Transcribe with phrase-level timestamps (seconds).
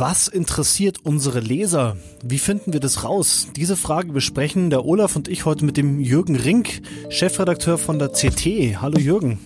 [0.00, 1.94] Was interessiert unsere Leser?
[2.24, 3.48] Wie finden wir das raus?
[3.54, 6.80] Diese Frage besprechen der Olaf und ich heute mit dem Jürgen Rink,
[7.10, 8.80] Chefredakteur von der CT.
[8.80, 9.38] Hallo Jürgen.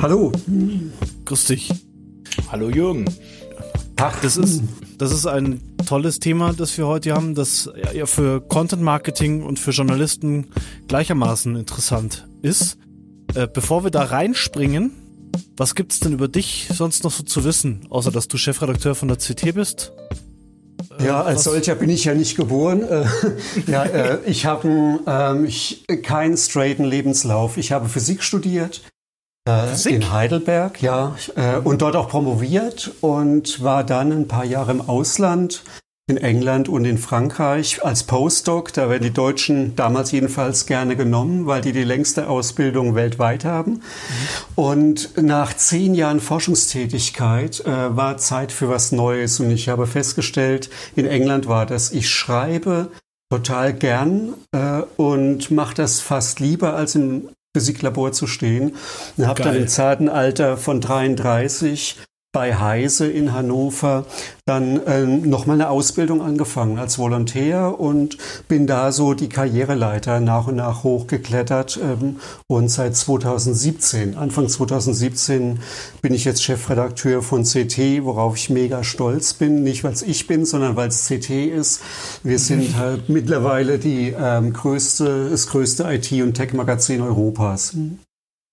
[0.00, 0.32] Hallo.
[1.24, 1.70] Grüß dich.
[2.50, 3.04] Hallo Jürgen.
[3.94, 4.64] Ach, das ist,
[4.98, 9.60] das ist ein tolles Thema, das wir heute haben, das ja für Content Marketing und
[9.60, 10.48] für Journalisten
[10.88, 12.76] gleichermaßen interessant ist.
[13.36, 14.90] Äh, bevor wir da reinspringen,
[15.56, 19.08] was gibt's denn über dich sonst noch so zu wissen, außer dass du Chefredakteur von
[19.08, 19.92] der CT bist?
[20.98, 22.82] Äh, ja, als solcher bin ich ja nicht geboren.
[22.82, 23.04] Äh,
[23.70, 25.48] ja, äh, ich habe ähm,
[26.02, 27.56] keinen straighten Lebenslauf.
[27.56, 28.82] Ich habe Physik studiert
[29.46, 29.92] Physik?
[29.92, 31.16] in Heidelberg, ja,
[31.64, 35.64] und dort auch promoviert und war dann ein paar Jahre im Ausland
[36.08, 38.72] in England und in Frankreich als Postdoc.
[38.72, 43.72] Da werden die Deutschen damals jedenfalls gerne genommen, weil die die längste Ausbildung weltweit haben.
[43.72, 43.80] Mhm.
[44.56, 49.38] Und nach zehn Jahren Forschungstätigkeit äh, war Zeit für was Neues.
[49.38, 52.90] Und ich habe festgestellt, in England war das, ich schreibe
[53.30, 58.74] total gern äh, und mache das fast lieber als im Physiklabor zu stehen.
[59.16, 61.98] Und habe dann im zarten Alter von 33
[62.32, 64.06] bei Heise in Hannover
[64.46, 68.16] dann ähm, nochmal eine Ausbildung angefangen als Volontär und
[68.48, 72.16] bin da so die Karriereleiter nach und nach hochgeklettert ähm,
[72.48, 75.60] und seit 2017, Anfang 2017
[76.00, 80.26] bin ich jetzt Chefredakteur von CT, worauf ich mega stolz bin, nicht weil es ich
[80.26, 81.82] bin, sondern weil es CT ist.
[82.22, 87.76] Wir sind halt mittlerweile die ähm, größte, das größte IT- und Tech-Magazin Europas.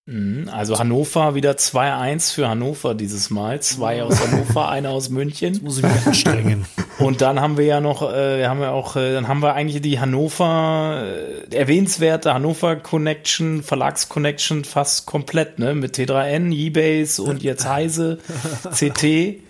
[0.06, 3.62] Mhm, also Hannover wieder 2-1 für Hannover dieses Mal.
[3.62, 5.54] Zwei aus Hannover, einer aus München.
[5.54, 6.66] Das muss ich mich anstrengen.
[7.00, 9.82] Und dann haben wir ja noch, äh, haben wir auch, äh, dann haben wir eigentlich
[9.82, 11.04] die Hannover,
[11.52, 15.76] äh, erwähnenswerte Hannover Connection, Verlagsconnection fast komplett, ne?
[15.76, 18.18] Mit T3N, eBase und jetzt Heise,
[18.72, 19.42] CT.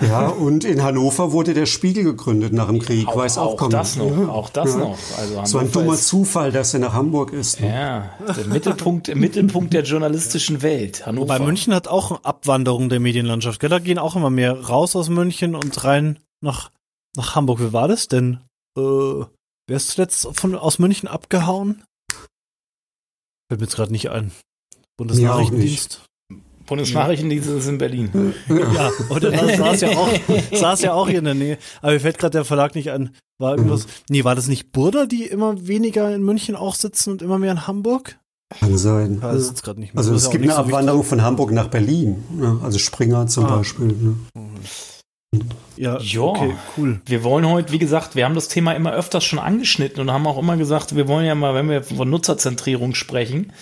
[0.00, 3.68] Ja, und in Hannover wurde der Spiegel gegründet nach dem Krieg, auch, weiß auch, auch
[3.68, 4.28] das noch, ja.
[4.28, 4.78] auch das ja.
[4.78, 4.98] noch.
[5.18, 7.60] Also es war ein dummer ist, Zufall, dass er nach Hamburg ist.
[7.60, 7.68] Ne?
[7.68, 11.06] Ja, der Mittelpunkt, Mittelpunkt der journalistischen Welt.
[11.06, 11.26] Hannover.
[11.26, 13.60] Bei München hat auch Abwanderung der Medienlandschaft.
[13.60, 13.70] Gell?
[13.70, 16.70] Da gehen auch immer mehr raus aus München und rein nach
[17.16, 17.60] nach Hamburg.
[17.60, 18.40] Wie war das denn?
[18.76, 21.82] Äh, wer ist zuletzt von aus München abgehauen?
[23.48, 24.32] Fällt mir jetzt gerade nicht ein.
[24.96, 26.05] Bundesnachrichtendienst.
[26.66, 28.34] Bundesnachrichtendienst ist in Berlin.
[28.48, 30.08] Ja, oder das saß ja auch,
[30.52, 31.58] saß ja auch hier in der Nähe.
[31.82, 33.10] Aber mir fällt gerade der Verlag nicht ein.
[33.38, 37.22] War irgendwas, nee, war das nicht Burda, die immer weniger in München auch sitzen und
[37.22, 38.18] immer mehr in Hamburg?
[38.60, 39.18] Kann sein.
[39.20, 39.90] Ja, ist nicht mehr.
[39.96, 41.10] Also es gibt eine so Abwanderung wichtig.
[41.10, 42.24] von Hamburg nach Berlin.
[42.30, 42.60] Ne?
[42.62, 43.56] Also Springer zum ah.
[43.56, 43.88] Beispiel.
[43.88, 44.16] Ne?
[45.76, 47.00] Ja, ja, okay, cool.
[47.04, 50.26] Wir wollen heute, wie gesagt, wir haben das Thema immer öfters schon angeschnitten und haben
[50.26, 53.52] auch immer gesagt, wir wollen ja mal, wenn wir von Nutzerzentrierung sprechen,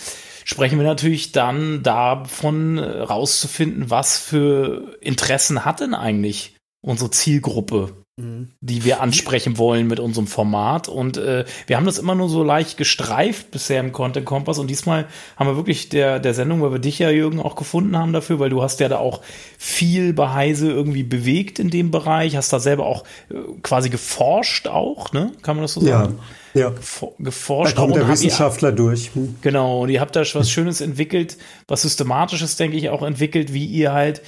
[0.44, 8.03] sprechen wir natürlich dann davon äh, rauszufinden, was für Interessen hat denn eigentlich unsere Zielgruppe.
[8.16, 10.88] Die wir ansprechen wollen mit unserem Format.
[10.88, 14.60] Und äh, wir haben das immer nur so leicht gestreift bisher im Content Kompass.
[14.60, 17.97] Und diesmal haben wir wirklich der, der Sendung, weil wir dich ja, Jürgen, auch gefunden
[17.97, 19.20] haben dafür, weil du hast ja da auch
[19.58, 24.69] viel bei Heise irgendwie bewegt in dem Bereich, hast da selber auch äh, quasi geforscht
[24.69, 25.32] auch, ne?
[25.42, 26.19] Kann man das so sagen?
[26.19, 26.72] Ja ja.
[27.19, 27.76] geforscht.
[27.76, 29.10] Da kommt der Wissenschaftler ihr, durch.
[29.14, 29.36] Hm.
[29.42, 31.36] Genau, und ihr habt da was Schönes entwickelt,
[31.69, 34.22] was Systematisches, denke ich, auch entwickelt, wie ihr halt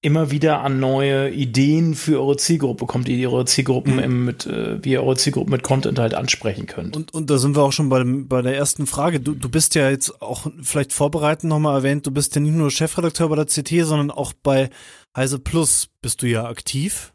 [0.00, 3.98] immer wieder an neue Ideen für eure Zielgruppe kommt, die ihr eure Zielgruppen mhm.
[3.98, 6.96] im, mit, äh, wie ihr eure Zielgruppen mit Content halt ansprechen könnt.
[6.96, 9.18] Und, und da sind wir auch schon bei, dem, bei der ersten Frage.
[9.18, 12.70] Du, du bist ja jetzt auch vielleicht vorbereitend nochmal erwähnt, du bist ja nicht nur
[12.70, 14.70] Chefredakteur bei der CT, sondern auch bei
[15.16, 17.12] Heise Plus bist du ja aktiv.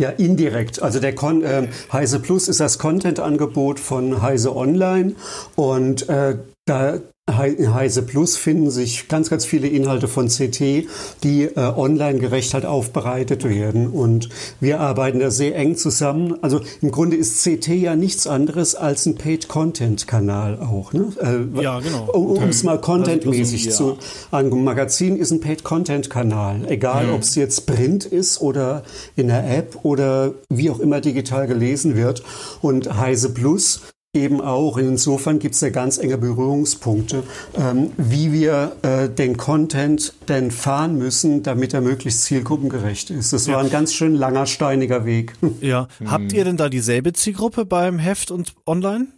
[0.00, 0.80] Ja, indirekt.
[0.80, 5.16] Also der Con äh, Heise Plus ist das Content-Angebot von Heise Online
[5.56, 7.00] und äh, da
[7.36, 10.86] Heise Plus finden sich ganz, ganz viele Inhalte von CT,
[11.22, 13.88] die äh, online gerecht halt aufbereitet werden.
[13.88, 14.28] Und
[14.60, 16.36] wir arbeiten da sehr eng zusammen.
[16.42, 20.92] Also im Grunde ist CT ja nichts anderes als ein Paid-Content-Kanal auch.
[20.92, 21.12] Ne?
[21.20, 22.10] Äh, ja, genau.
[22.12, 23.72] Um es mal contentmäßig ja.
[23.72, 23.98] zu
[24.30, 24.64] angehen.
[24.64, 26.62] Magazin ist ein Paid-Content-Kanal.
[26.68, 27.14] Egal, mhm.
[27.14, 28.82] ob es jetzt Print ist oder
[29.16, 32.22] in der App oder wie auch immer digital gelesen wird.
[32.60, 33.80] Und Heise Plus
[34.18, 34.76] eben auch.
[34.76, 37.22] Insofern gibt es ja ganz enge Berührungspunkte,
[37.56, 43.32] ähm, wie wir äh, den Content denn fahren müssen, damit er möglichst zielgruppengerecht ist.
[43.32, 43.54] Das ja.
[43.54, 45.34] war ein ganz schön langer, steiniger Weg.
[45.60, 45.88] Ja.
[45.98, 46.10] Hm.
[46.10, 49.08] Habt ihr denn da dieselbe Zielgruppe beim Heft und online?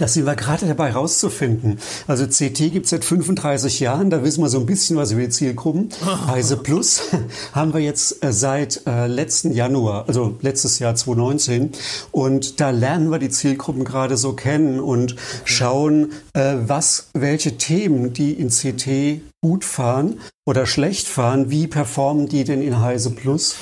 [0.00, 1.78] Da sind wir gerade dabei rauszufinden.
[2.06, 5.20] Also CT gibt es seit 35 Jahren, da wissen wir so ein bisschen was über
[5.20, 5.90] die Zielgruppen.
[6.26, 7.02] Heise Plus
[7.52, 11.72] haben wir jetzt äh, seit äh, letzten Januar, also letztes Jahr 2019.
[12.12, 18.14] Und da lernen wir die Zielgruppen gerade so kennen und schauen, äh, was, welche Themen,
[18.14, 23.54] die in CT gut fahren oder schlecht fahren, wie performen die denn in Heise Plus?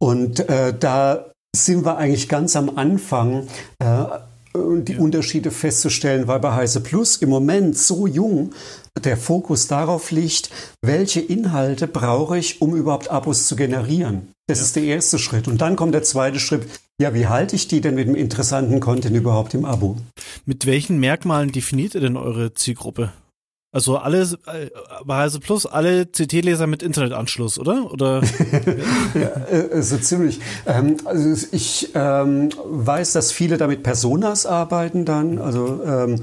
[0.00, 3.46] Und äh, da sind wir eigentlich ganz am Anfang.
[4.56, 4.98] Äh, die ja.
[4.98, 8.52] Unterschiede festzustellen, weil bei Heise Plus im Moment so jung
[8.98, 10.50] der Fokus darauf liegt,
[10.82, 14.32] welche Inhalte brauche ich, um überhaupt Abos zu generieren.
[14.46, 14.64] Das ja.
[14.64, 15.48] ist der erste Schritt.
[15.48, 16.66] Und dann kommt der zweite Schritt.
[17.00, 19.98] Ja, wie halte ich die denn mit dem interessanten Content überhaupt im Abo?
[20.46, 23.12] Mit welchen Merkmalen definiert ihr denn eure Zielgruppe?
[23.76, 24.70] Also alle äh,
[25.04, 27.92] bei Heise Plus alle CT-Leser mit Internetanschluss, oder?
[27.92, 28.22] Oder?
[29.14, 30.40] ja, äh, so ziemlich.
[30.64, 35.38] Ähm, also ich ähm, weiß, dass viele damit Personas arbeiten dann.
[35.38, 36.22] Also ähm,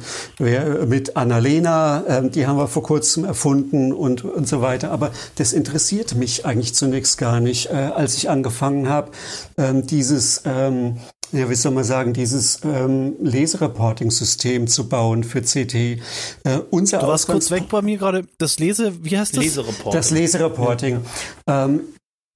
[0.90, 4.90] mit Annalena, ähm, die haben wir vor kurzem erfunden und und so weiter.
[4.90, 9.12] Aber das interessiert mich eigentlich zunächst gar nicht, äh, als ich angefangen habe,
[9.60, 10.98] ähm, dieses ähm,
[11.34, 15.76] ja, wie soll man sagen, dieses ähm, Lesereporting-System zu bauen für CT.
[15.76, 16.00] Äh,
[16.70, 18.26] unser du warst kurz weg bei mir gerade.
[18.38, 19.44] Das Lese, wie heißt das?
[19.44, 19.92] Lesereporting.
[19.92, 21.02] Das Lesereporting.
[21.48, 21.66] Ja.
[21.66, 21.82] Ähm,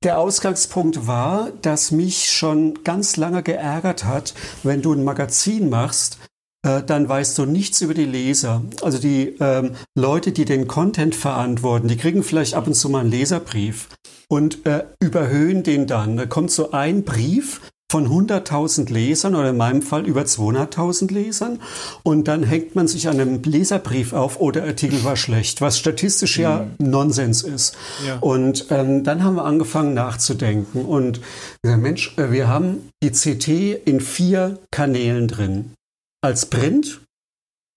[0.04, 4.34] der Ausgangspunkt war, dass mich schon ganz lange geärgert hat,
[4.64, 6.20] wenn du ein Magazin machst,
[6.64, 8.64] äh, dann weißt du nichts über die Leser.
[8.82, 13.02] Also die ähm, Leute, die den Content verantworten, die kriegen vielleicht ab und zu mal
[13.02, 13.90] einen Leserbrief
[14.28, 16.18] und äh, überhöhen den dann.
[16.18, 21.62] Da kommt so ein Brief von 100.000 Lesern oder in meinem Fall über 200.000 Lesern
[22.04, 25.80] und dann hängt man sich an einem Leserbrief auf, oh, der Artikel war schlecht, was
[25.80, 26.90] statistisch ja mhm.
[26.90, 27.78] Nonsens ist.
[28.06, 28.18] Ja.
[28.20, 31.22] Und ähm, dann haben wir angefangen nachzudenken und
[31.62, 35.74] gesagt, Mensch, äh, wir haben die CT in vier Kanälen drin.
[36.22, 37.00] Als Print,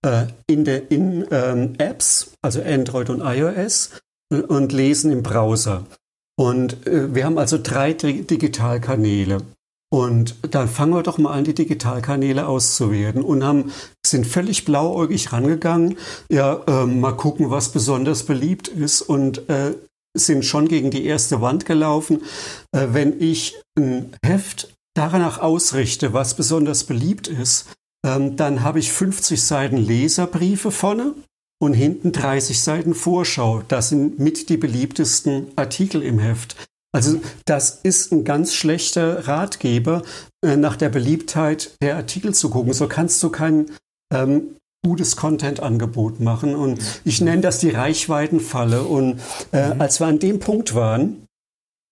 [0.05, 3.91] äh, in, der, in ähm, Apps, also Android und iOS
[4.31, 5.87] und lesen im Browser.
[6.37, 9.43] Und äh, wir haben also drei Digitalkanäle.
[9.93, 13.73] Und dann fangen wir doch mal an, die Digitalkanäle auszuwerten und haben,
[14.07, 15.99] sind völlig blauäugig rangegangen.
[16.31, 19.75] Ja, äh, mal gucken, was besonders beliebt ist und äh,
[20.17, 22.23] sind schon gegen die erste Wand gelaufen.
[22.71, 27.67] Äh, wenn ich ein Heft danach ausrichte, was besonders beliebt ist,
[28.07, 31.15] ähm, dann habe ich 50 Seiten Leserbriefe vorne
[31.61, 33.63] und hinten 30 Seiten Vorschau.
[33.67, 36.57] Das sind mit die beliebtesten Artikel im Heft.
[36.93, 40.03] Also das ist ein ganz schlechter Ratgeber,
[40.45, 42.73] äh, nach der Beliebtheit der Artikel zu gucken.
[42.73, 43.67] So kannst du kein
[44.13, 46.55] ähm, gutes Content-Angebot machen.
[46.55, 48.83] Und ich nenne das die Reichweitenfalle.
[48.83, 49.21] Und
[49.53, 49.81] äh, mhm.
[49.81, 51.27] als wir an dem Punkt waren,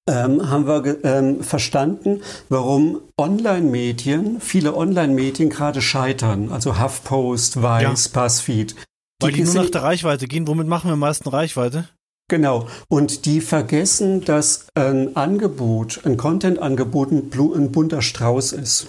[0.09, 6.51] ähm, haben wir ähm, verstanden, warum Online-Medien, viele Online-Medien gerade scheitern.
[6.51, 8.23] Also HuffPost, Vice, ja.
[8.23, 8.75] BuzzFeed.
[9.21, 10.49] Weil die, die nur nach der Reichweite gehen.
[10.49, 11.89] Womit machen wir am meisten Reichweite?
[12.29, 12.67] Genau.
[12.89, 18.87] Und die vergessen, dass ein Angebot, ein Content-Angebot ein, bunter Strauß ist.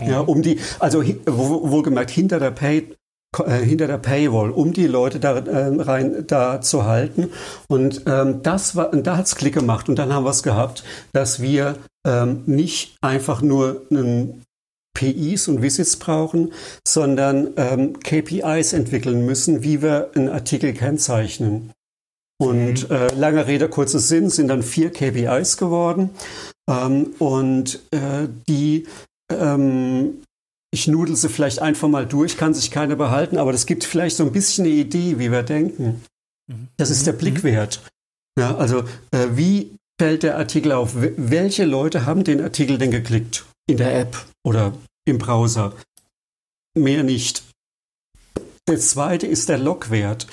[0.00, 0.08] Mhm.
[0.08, 2.94] Ja, um die, also wohlgemerkt hinter der Pay,
[3.44, 7.30] äh, hinter der Paywall, um die Leute da äh, rein da zu halten.
[7.68, 9.88] Und ähm, das war, und da hat's Klick gemacht.
[9.88, 11.76] Und dann haben wir es gehabt, dass wir
[12.06, 14.44] ähm, nicht einfach nur einen
[14.94, 16.52] PIs und Visits brauchen,
[16.86, 21.72] sondern ähm, KPIs entwickeln müssen, wie wir einen Artikel kennzeichnen.
[22.42, 22.96] Und mhm.
[22.96, 26.10] äh, lange Rede, kurzer Sinn, sind dann vier KPIs geworden.
[26.68, 28.88] Ähm, und äh, die,
[29.30, 30.24] ähm,
[30.72, 34.16] ich nudel sie vielleicht einfach mal durch, kann sich keiner behalten, aber das gibt vielleicht
[34.16, 36.02] so ein bisschen eine Idee, wie wir denken.
[36.48, 36.66] Mhm.
[36.78, 37.18] Das ist der mhm.
[37.18, 37.80] Blickwert.
[38.36, 38.80] Ja, also
[39.12, 40.94] äh, wie fällt der Artikel auf?
[40.96, 43.44] Welche Leute haben den Artikel denn geklickt?
[43.68, 44.72] In der App oder
[45.04, 45.74] im Browser?
[46.74, 47.44] Mehr nicht.
[48.66, 50.26] Der zweite ist der Logwert.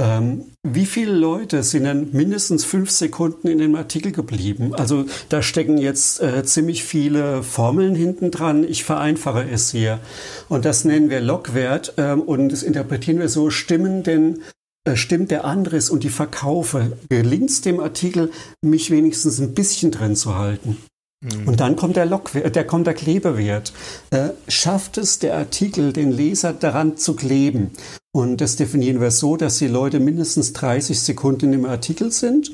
[0.00, 4.74] Ähm, wie viele Leute sind denn mindestens fünf Sekunden in dem Artikel geblieben?
[4.74, 8.64] Also da stecken jetzt äh, ziemlich viele Formeln hinten dran.
[8.64, 10.00] Ich vereinfache es hier.
[10.48, 14.40] Und das nennen wir Logwert ähm, und das interpretieren wir so, stimmen denn
[14.84, 16.96] äh, stimmt der Andres und die Verkaufe?
[17.08, 18.32] Gelingt es dem Artikel,
[18.62, 20.78] mich wenigstens ein bisschen drin zu halten?
[21.22, 21.48] Mhm.
[21.48, 23.72] Und dann kommt der Logwert, der kommt der Klebewert.
[24.10, 27.70] Äh, schafft es der Artikel, den Leser daran zu kleben?
[28.12, 32.52] Und das definieren wir so, dass die Leute mindestens 30 Sekunden im Artikel sind.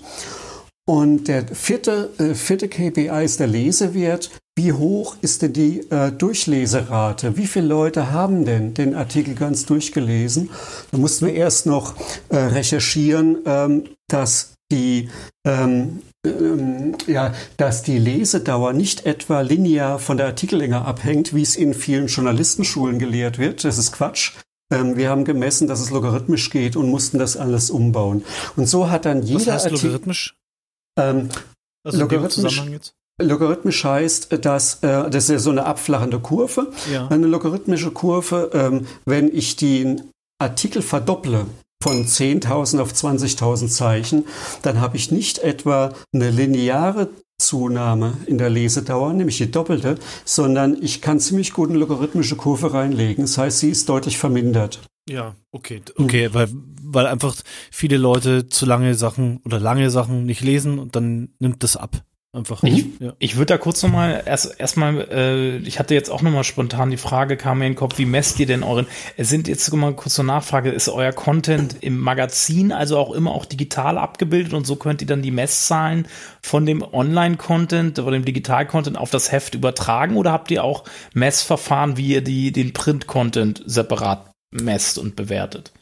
[0.87, 4.31] Und der vierte, äh, vierte KPI ist der Lesewert.
[4.57, 7.37] Wie hoch ist denn die äh, Durchleserate?
[7.37, 10.51] Wie viele Leute haben denn den Artikel ganz durchgelesen?
[10.91, 11.95] Da mussten wir erst noch
[12.31, 15.11] äh, recherchieren, ähm, dass die
[15.47, 16.01] ähm,
[17.07, 22.09] ja, dass die Lesedauer nicht etwa linear von der Artikellänge abhängt, wie es in vielen
[22.09, 23.65] Journalistenschulen gelehrt wird.
[23.65, 24.33] Das ist Quatsch.
[24.71, 28.25] Ähm, wir haben gemessen, dass es logarithmisch geht und mussten das alles umbauen.
[28.57, 30.37] Und so hat dann jeder Was heißt Artikel, logarithmisch?
[30.99, 31.29] Ähm,
[31.85, 32.63] also logarithmisch,
[33.21, 36.71] Logarithmisch heißt, dass äh, das ist ja so eine abflachende Kurve.
[36.93, 37.09] Ja.
[37.09, 41.47] Eine logarithmische Kurve, ähm, wenn ich den Artikel verdopple,
[41.83, 44.25] von 10.000 auf 20.000 Zeichen,
[44.63, 50.77] dann habe ich nicht etwa eine lineare Zunahme in der Lesedauer, nämlich die doppelte, sondern
[50.83, 53.25] ich kann ziemlich gut eine logarithmische Kurve reinlegen.
[53.25, 54.81] Das heißt, sie ist deutlich vermindert.
[55.09, 56.35] Ja, okay, okay, mhm.
[56.35, 56.49] weil,
[56.83, 57.35] weil einfach
[57.71, 62.03] viele Leute zu lange Sachen oder lange Sachen nicht lesen und dann nimmt das ab.
[62.31, 62.63] Einfach.
[62.63, 63.15] Ich, ja.
[63.19, 66.99] ich würde da kurz nochmal, erst erstmal, äh, ich hatte jetzt auch nochmal spontan die
[66.99, 69.95] Frage, kam mir in den Kopf, wie messt ihr denn euren, es sind jetzt mal
[69.95, 74.67] kurz zur Nachfrage, ist euer Content im Magazin also auch immer auch digital abgebildet und
[74.67, 76.07] so könnt ihr dann die Messzahlen
[76.43, 81.97] von dem Online-Content oder dem Digital-Content auf das Heft übertragen oder habt ihr auch Messverfahren,
[81.97, 85.73] wie ihr die, den Print-Content separat messt und bewertet?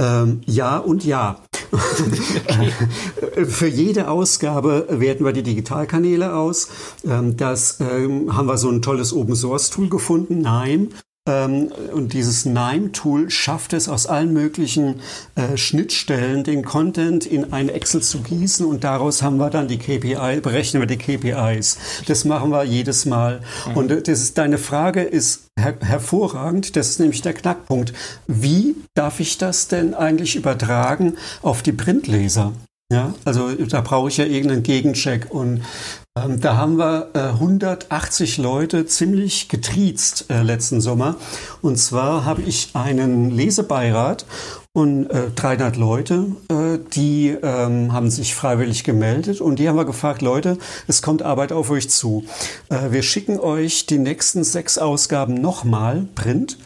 [0.00, 1.36] Ähm, ja und ja.
[3.46, 6.68] Für jede Ausgabe werten wir die Digitalkanäle aus.
[7.06, 10.88] Ähm, das ähm, haben wir so ein tolles Open Source Tool gefunden, NIME.
[11.30, 15.00] Ähm, und dieses NIME-Tool schafft es aus allen möglichen
[15.36, 19.78] äh, Schnittstellen, den Content in eine Excel zu gießen und daraus haben wir dann die
[19.78, 21.78] KPI, berechnen wir die KPIs.
[22.06, 23.40] Das machen wir jedes Mal.
[23.68, 23.76] Mhm.
[23.76, 26.76] Und äh, das ist, deine Frage ist her hervorragend.
[26.76, 27.92] Das ist nämlich der Knackpunkt.
[28.26, 32.52] Wie darf ich das denn eigentlich übertragen auf die Printleser?
[32.92, 35.62] Ja, also da brauche ich ja irgendeinen Gegencheck und
[36.28, 41.16] da haben wir äh, 180 Leute ziemlich getriezt äh, letzten Sommer.
[41.62, 44.26] Und zwar habe ich einen Lesebeirat
[44.72, 49.84] und äh, 300 Leute, äh, die ähm, haben sich freiwillig gemeldet und die haben wir
[49.84, 52.24] gefragt, Leute, es kommt Arbeit auf euch zu.
[52.68, 56.58] Äh, wir schicken euch die nächsten sechs Ausgaben nochmal, Print.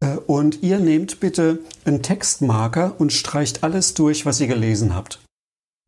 [0.00, 5.20] Äh, und ihr nehmt bitte einen Textmarker und streicht alles durch, was ihr gelesen habt.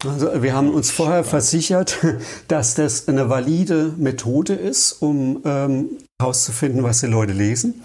[0.04, 1.98] Also wir haben uns vorher versichert,
[2.48, 7.84] dass das eine valide Methode ist, um ähm, herauszufinden, was die Leute lesen.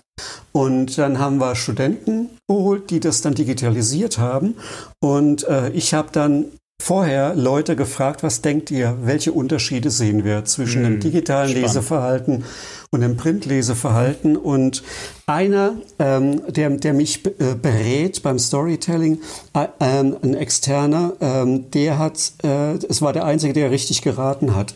[0.52, 4.56] Und dann haben wir Studenten geholt, die das dann digitalisiert haben.
[5.00, 6.46] Und äh, ich habe dann
[6.82, 11.68] vorher Leute gefragt, was denkt ihr, welche Unterschiede sehen wir zwischen hm, dem digitalen spannend.
[11.68, 12.44] Leseverhalten
[12.92, 14.38] und dem Printleseverhalten.
[14.38, 14.84] Und
[15.26, 19.20] einer, ähm, der, der mich äh, berät beim Storytelling,
[19.54, 24.56] äh, ähm, ein externer, ähm, der hat, äh, es war der Einzige, der richtig geraten
[24.56, 24.74] hat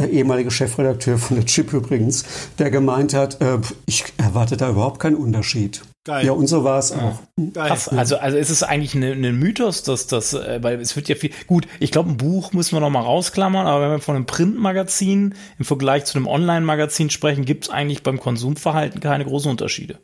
[0.00, 2.24] der ehemalige Chefredakteur von der Chip übrigens,
[2.58, 5.82] der gemeint hat, äh, ich erwarte da überhaupt keinen Unterschied.
[6.08, 6.24] Geil.
[6.24, 7.20] Ja, und so war es auch.
[7.36, 7.68] Geil.
[7.68, 11.06] Krass, also, also ist es eigentlich ein eine Mythos, dass das, äh, weil es wird
[11.10, 13.98] ja viel, gut, ich glaube, ein Buch müssen wir noch mal rausklammern, aber wenn wir
[13.98, 19.26] von einem Printmagazin im Vergleich zu einem Online-Magazin sprechen, gibt es eigentlich beim Konsumverhalten keine
[19.26, 19.98] großen Unterschiede.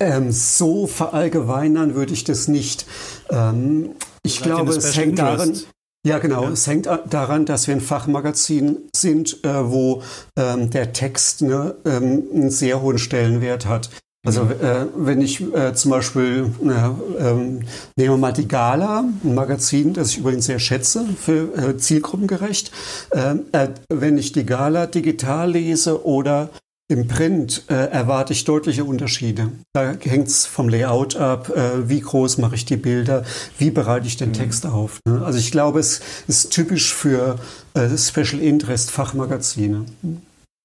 [0.00, 2.86] Ähm, so verallgemeinern würde ich das nicht.
[3.30, 3.90] Ähm,
[4.24, 5.60] ich glaube, es hängt daran,
[6.04, 6.42] ja, genau.
[6.42, 6.50] Ja.
[6.50, 10.02] Es hängt daran, dass wir ein Fachmagazin sind, äh, wo
[10.36, 13.90] ähm, der Text ne, ähm, einen sehr hohen Stellenwert hat.
[14.26, 14.50] Also mhm.
[14.50, 17.60] äh, wenn ich äh, zum Beispiel, na, ähm,
[17.96, 22.70] nehmen wir mal die Gala, ein Magazin, das ich übrigens sehr schätze, für äh, zielgruppengerecht.
[23.12, 26.50] Ähm, äh, wenn ich die Gala digital lese oder
[26.90, 29.52] im Print äh, erwarte ich deutliche Unterschiede.
[29.72, 33.24] Da hängt es vom Layout ab, äh, wie groß mache ich die Bilder,
[33.58, 34.34] wie bereite ich den mhm.
[34.34, 34.98] Text auf.
[35.06, 35.24] Ne?
[35.24, 37.38] Also ich glaube, es ist typisch für
[37.74, 39.86] äh, Special Interest Fachmagazine.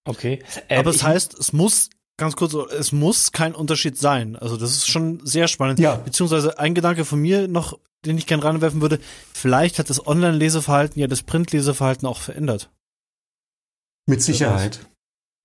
[0.06, 0.40] Okay.
[0.68, 4.36] Aber es das heißt, es muss ganz kurz, es muss kein Unterschied sein.
[4.36, 5.80] Also das ist schon sehr spannend.
[5.80, 5.96] Ja.
[5.96, 9.00] Beziehungsweise ein Gedanke von mir noch, den ich gerne ranwerfen würde,
[9.34, 12.70] vielleicht hat das Online-Leseverhalten ja das Print-Leseverhalten auch verändert.
[14.08, 14.80] Mit Sicherheit.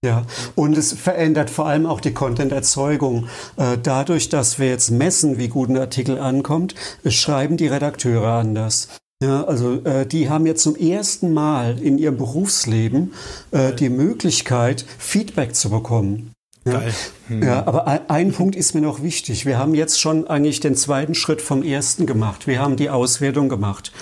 [0.03, 0.25] Ja,
[0.55, 3.29] und es verändert vor allem auch die Content-Erzeugung.
[3.57, 6.75] Äh, dadurch, dass wir jetzt messen, wie gut ein Artikel ankommt,
[7.07, 8.89] schreiben die Redakteure anders.
[9.23, 13.12] Ja, also äh, die haben jetzt zum ersten Mal in ihrem Berufsleben
[13.50, 16.33] äh, die Möglichkeit, Feedback zu bekommen.
[16.64, 16.83] Ja,
[17.29, 17.43] hm.
[17.43, 19.47] ja, aber ein, ein, Punkt ist mir noch wichtig.
[19.47, 22.47] Wir haben jetzt schon eigentlich den zweiten Schritt vom ersten gemacht.
[22.47, 23.93] Wir haben die Auswertung gemacht.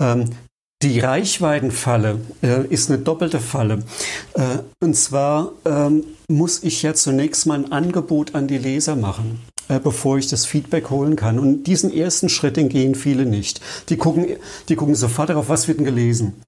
[0.00, 0.30] Ähm,
[0.82, 3.84] die Reichweitenfalle äh, ist eine doppelte Falle.
[4.34, 9.40] Äh, und zwar ähm, muss ich ja zunächst mal ein Angebot an die Leser machen,
[9.68, 11.38] äh, bevor ich das Feedback holen kann.
[11.38, 13.60] Und diesen ersten Schritt, den gehen viele nicht.
[13.90, 14.26] Die gucken,
[14.68, 16.42] die gucken sofort darauf, was wird denn gelesen.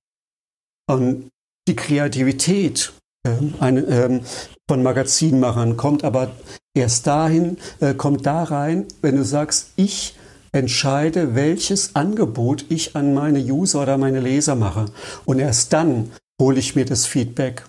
[0.89, 1.29] Und
[1.69, 2.93] die Kreativität
[3.25, 4.21] ähm, eine, ähm,
[4.69, 6.31] von Magazinmachern kommt aber
[6.75, 10.17] erst dahin, äh, kommt da rein, wenn du sagst, ich
[10.53, 14.87] entscheide, welches Angebot ich an meine User oder meine Leser mache.
[15.25, 17.65] Und erst dann hole ich mir das Feedback.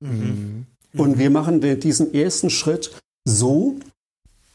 [0.00, 0.66] Mhm.
[0.96, 2.96] Und wir machen diesen ersten Schritt
[3.26, 3.76] so,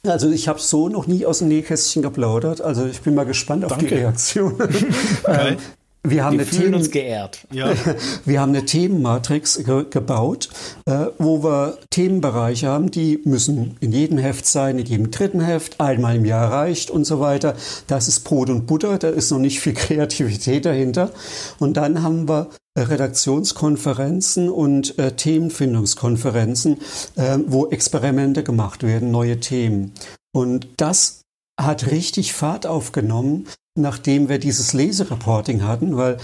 [0.06, 2.62] also ich habe so noch nie aus dem Nähkästchen geplaudert.
[2.62, 3.88] Also ich bin mal gespannt auf Danke.
[3.88, 4.56] die Reaktion.
[5.28, 5.58] ähm,
[6.06, 7.48] wir haben wir Themen, uns geehrt.
[7.52, 7.74] Ja.
[8.26, 10.50] wir haben eine Themenmatrix ge gebaut,
[10.86, 15.80] äh, wo wir Themenbereiche haben, die müssen in jedem Heft sein, in jedem dritten Heft,
[15.80, 17.56] einmal im Jahr reicht und so weiter.
[17.88, 21.12] Das ist Brot und Butter, da ist noch nicht viel Kreativität dahinter.
[21.60, 26.80] Und dann haben wir Redaktionskonferenzen und äh, Themenfindungskonferenzen,
[27.16, 29.94] äh, wo Experimente gemacht werden, neue Themen.
[30.36, 31.22] Und das
[31.60, 36.18] hat richtig Fahrt aufgenommen, nachdem wir dieses Lesereporting hatten, weil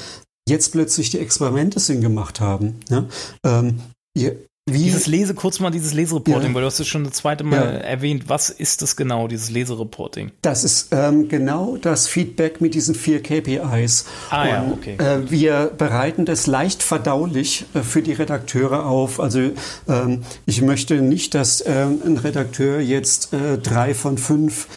[0.47, 2.79] jetzt plötzlich die Experimente Sinn gemacht haben.
[2.89, 3.07] Ne?
[3.43, 3.79] Ähm,
[4.15, 6.53] wie, dieses Lese, kurz mal dieses Lesereporting, ja.
[6.53, 7.79] weil du hast es schon das zweite Mal ja.
[7.79, 8.25] erwähnt.
[8.27, 10.31] Was ist das genau, dieses Lesereporting?
[10.41, 14.05] Das ist ähm, genau das Feedback mit diesen vier KPIs.
[14.29, 14.97] Ah Und, ja, okay.
[14.97, 19.19] Äh, wir bereiten das leicht verdaulich äh, für die Redakteure auf.
[19.19, 19.51] Also
[19.87, 24.67] ähm, ich möchte nicht, dass äh, ein Redakteur jetzt äh, drei von fünf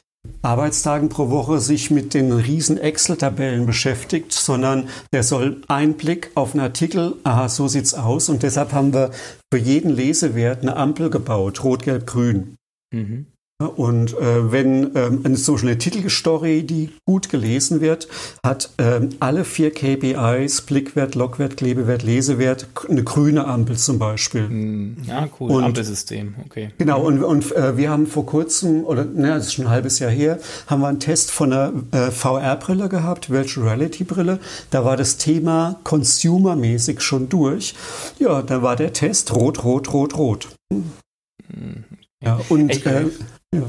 [0.43, 6.65] Arbeitstagen pro Woche sich mit den riesen Excel-Tabellen beschäftigt, sondern der soll Einblick auf einen
[6.65, 8.29] Artikel, aha, so sieht's aus.
[8.29, 9.13] Und deshalb haben wir
[9.53, 12.57] für jeden Lesewert eine Ampel gebaut, rot, gelb, grün.
[12.93, 13.27] Mhm.
[13.69, 18.09] Und äh, wenn ähm, eine so eine Titelstory, die gut gelesen wird,
[18.45, 24.49] hat ähm, alle vier KPIs, Blickwert, Logwert, Klebewert, Lesewert, eine grüne Ampel zum Beispiel.
[24.49, 26.71] Hm, ja, cool, und, Ampelsystem, okay.
[26.79, 29.99] Genau, und, und äh, wir haben vor kurzem, oder ne, das ist schon ein halbes
[29.99, 34.39] Jahr her, haben wir einen Test von einer äh, VR-Brille gehabt, Virtual Reality-Brille.
[34.71, 37.75] Da war das Thema consumermäßig schon durch.
[38.19, 40.49] Ja, da war der Test rot, rot, rot, rot.
[40.73, 41.85] Hm.
[42.23, 43.07] Ja, und äh,
[43.55, 43.63] ja.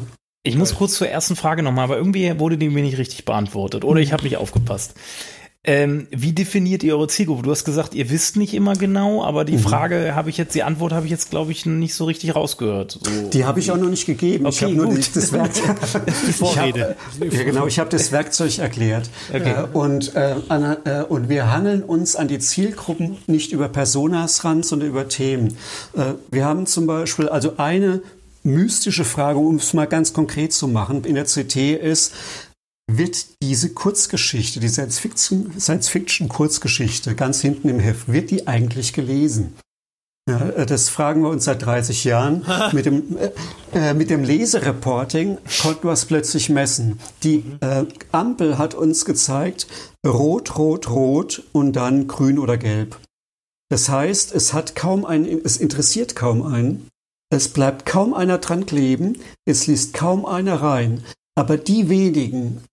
[0.46, 3.86] Ich muss kurz zur ersten Frage nochmal, aber irgendwie wurde die mir nicht richtig beantwortet
[3.86, 4.94] oder ich habe nicht aufgepasst.
[5.66, 7.44] Ähm, wie definiert ihr eure Zielgruppe?
[7.44, 9.60] Du hast gesagt, ihr wisst nicht immer genau, aber die mhm.
[9.60, 13.00] Frage habe ich jetzt, die Antwort habe ich jetzt, glaube ich, nicht so richtig rausgehört.
[13.02, 13.30] So.
[13.30, 14.46] Die habe ich auch noch nicht gegeben.
[14.46, 15.78] Okay, ich habe nur die, das Werkzeug.
[16.28, 16.98] die Vorrede.
[17.18, 19.10] Hab, ja, genau, ich habe das Werkzeug erklärt.
[19.34, 19.52] Okay.
[19.52, 24.44] Äh, und, äh, an, äh, und wir hangeln uns an die Zielgruppen nicht über Personas
[24.44, 25.56] ran, sondern über Themen.
[25.96, 28.02] Äh, wir haben zum Beispiel, also eine
[28.44, 32.14] mystische Frage, um es mal ganz konkret zu machen, in der CT ist,
[32.92, 39.56] wird diese Kurzgeschichte, die Science-Fiction-Kurzgeschichte ganz hinten im Heft, wird die eigentlich gelesen?
[40.30, 42.46] Ja, äh, das fragen wir uns seit 30 Jahren.
[42.74, 43.32] mit, dem, äh,
[43.74, 47.00] äh, mit dem Lesereporting konnten wir es plötzlich messen.
[47.24, 49.68] Die äh, Ampel hat uns gezeigt,
[50.06, 52.98] rot, rot, rot und dann grün oder gelb.
[53.70, 56.88] Das heißt, es hat kaum einen, es interessiert kaum einen,
[57.34, 61.04] es bleibt kaum einer dran kleben, es liest kaum einer rein.
[61.36, 62.64] Aber die wenigen,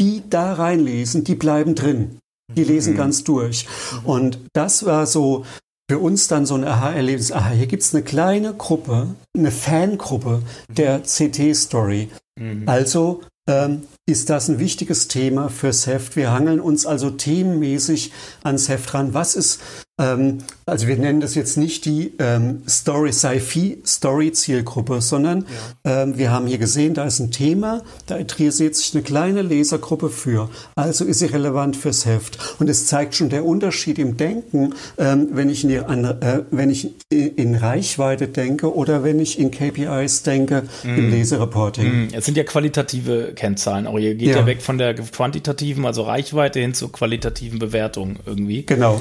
[0.00, 2.18] die da reinlesen, die bleiben drin.
[2.54, 2.98] Die lesen mhm.
[2.98, 3.66] ganz durch.
[3.92, 4.06] Mhm.
[4.06, 5.44] Und das war so
[5.90, 7.32] für uns dann so ein Aha-Erlebnis.
[7.32, 12.08] Aha, hier gibt es eine kleine Gruppe, eine Fangruppe der CT-Story.
[12.38, 12.68] Mhm.
[12.68, 16.16] Also ähm, ist das ein wichtiges Thema fürs Heft.
[16.16, 19.14] Wir hangeln uns also themenmäßig ans Heft ran.
[19.14, 19.60] Was ist
[19.96, 25.46] also wir nennen das jetzt nicht die ähm, Story Sci-Fi Story Zielgruppe, sondern
[25.84, 26.02] ja.
[26.02, 30.10] ähm, wir haben hier gesehen, da ist ein Thema, da interessiert sich eine kleine Lesergruppe
[30.10, 30.50] für.
[30.74, 32.38] Also ist sie relevant fürs Heft.
[32.58, 36.42] Und es zeigt schon der Unterschied im Denken, ähm, wenn ich in, die, an, äh,
[36.50, 40.88] wenn ich in Reichweite denke oder wenn ich in KPIs denke mm.
[40.88, 42.06] im Lesereporting.
[42.06, 42.08] Mm.
[42.12, 43.86] Es sind ja qualitative Kennzahlen.
[43.86, 44.38] Auch ihr geht ja.
[44.38, 44.46] ja.
[44.46, 48.66] weg von der quantitativen, also Reichweite hin zur qualitativen Bewertung irgendwie.
[48.66, 49.00] Genau.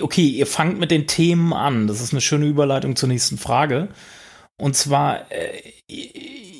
[0.00, 1.86] Okay, ihr fangt mit den Themen an.
[1.86, 3.88] Das ist eine schöne Überleitung zur nächsten Frage.
[4.58, 5.60] Und zwar, äh,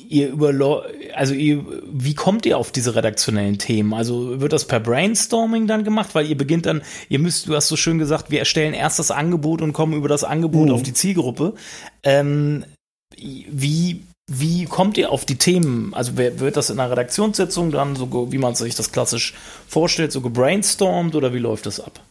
[0.09, 3.93] ihr über, also ihr, wie kommt ihr auf diese redaktionellen Themen?
[3.93, 6.15] Also wird das per Brainstorming dann gemacht?
[6.15, 9.11] Weil ihr beginnt dann, ihr müsst, du hast so schön gesagt, wir erstellen erst das
[9.11, 10.73] Angebot und kommen über das Angebot mhm.
[10.73, 11.53] auf die Zielgruppe.
[12.03, 12.65] Ähm,
[13.17, 15.93] wie wie kommt ihr auf die Themen?
[15.93, 19.33] Also wird das in einer Redaktionssitzung dann so, wie man sich das klassisch
[19.69, 22.01] vorstellt, so gebrainstormt oder wie läuft das ab?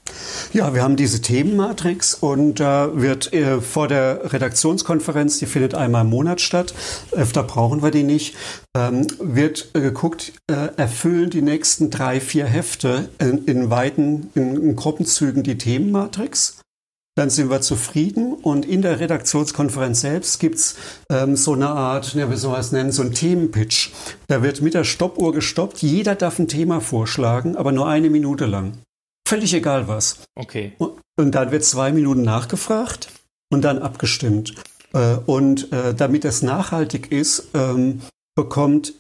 [0.55, 5.75] Ja, wir haben diese Themenmatrix und da äh, wird äh, vor der Redaktionskonferenz, die findet
[5.75, 6.73] einmal im Monat statt,
[7.13, 8.35] öfter brauchen wir die nicht,
[8.75, 14.57] ähm, wird äh, geguckt, äh, erfüllen die nächsten drei, vier Hefte in, in weiten, in,
[14.57, 16.57] in Gruppenzügen die Themenmatrix
[17.17, 18.35] dann sind wir zufrieden.
[18.35, 20.77] Und in der Redaktionskonferenz selbst gibt's
[21.11, 23.93] ähm, so eine Art, ja, wie soll man es nennen, so ein Themenpitch.
[24.29, 25.79] Da wird mit der Stoppuhr gestoppt.
[25.83, 28.79] Jeder darf ein Thema vorschlagen, aber nur eine Minute lang.
[29.27, 30.21] Völlig egal was.
[30.37, 30.73] Okay.
[30.79, 33.09] Und, und dann wird zwei Minuten nachgefragt
[33.51, 34.55] und dann abgestimmt.
[34.93, 38.03] Äh, und äh, damit es nachhaltig ist, ähm,
[38.37, 38.95] bekommt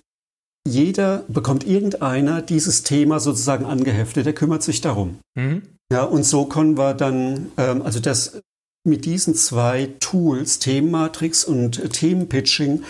[0.66, 5.20] jeder bekommt irgendeiner dieses Thema sozusagen angeheftet, der kümmert sich darum.
[5.36, 5.62] Mhm.
[5.92, 8.42] Ja, und so können wir dann, ähm, also das
[8.86, 12.82] mit diesen zwei Tools, Themenmatrix und Themenpitching,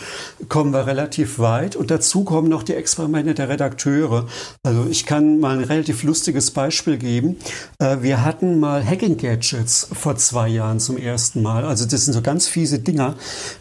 [0.48, 1.76] kommen wir relativ weit.
[1.76, 4.26] Und dazu kommen noch die Experimente der Redakteure.
[4.62, 7.36] Also ich kann mal ein relativ lustiges Beispiel geben.
[7.78, 11.64] Äh, wir hatten mal Hacking Gadgets vor zwei Jahren zum ersten Mal.
[11.64, 13.14] Also das sind so ganz fiese Dinger,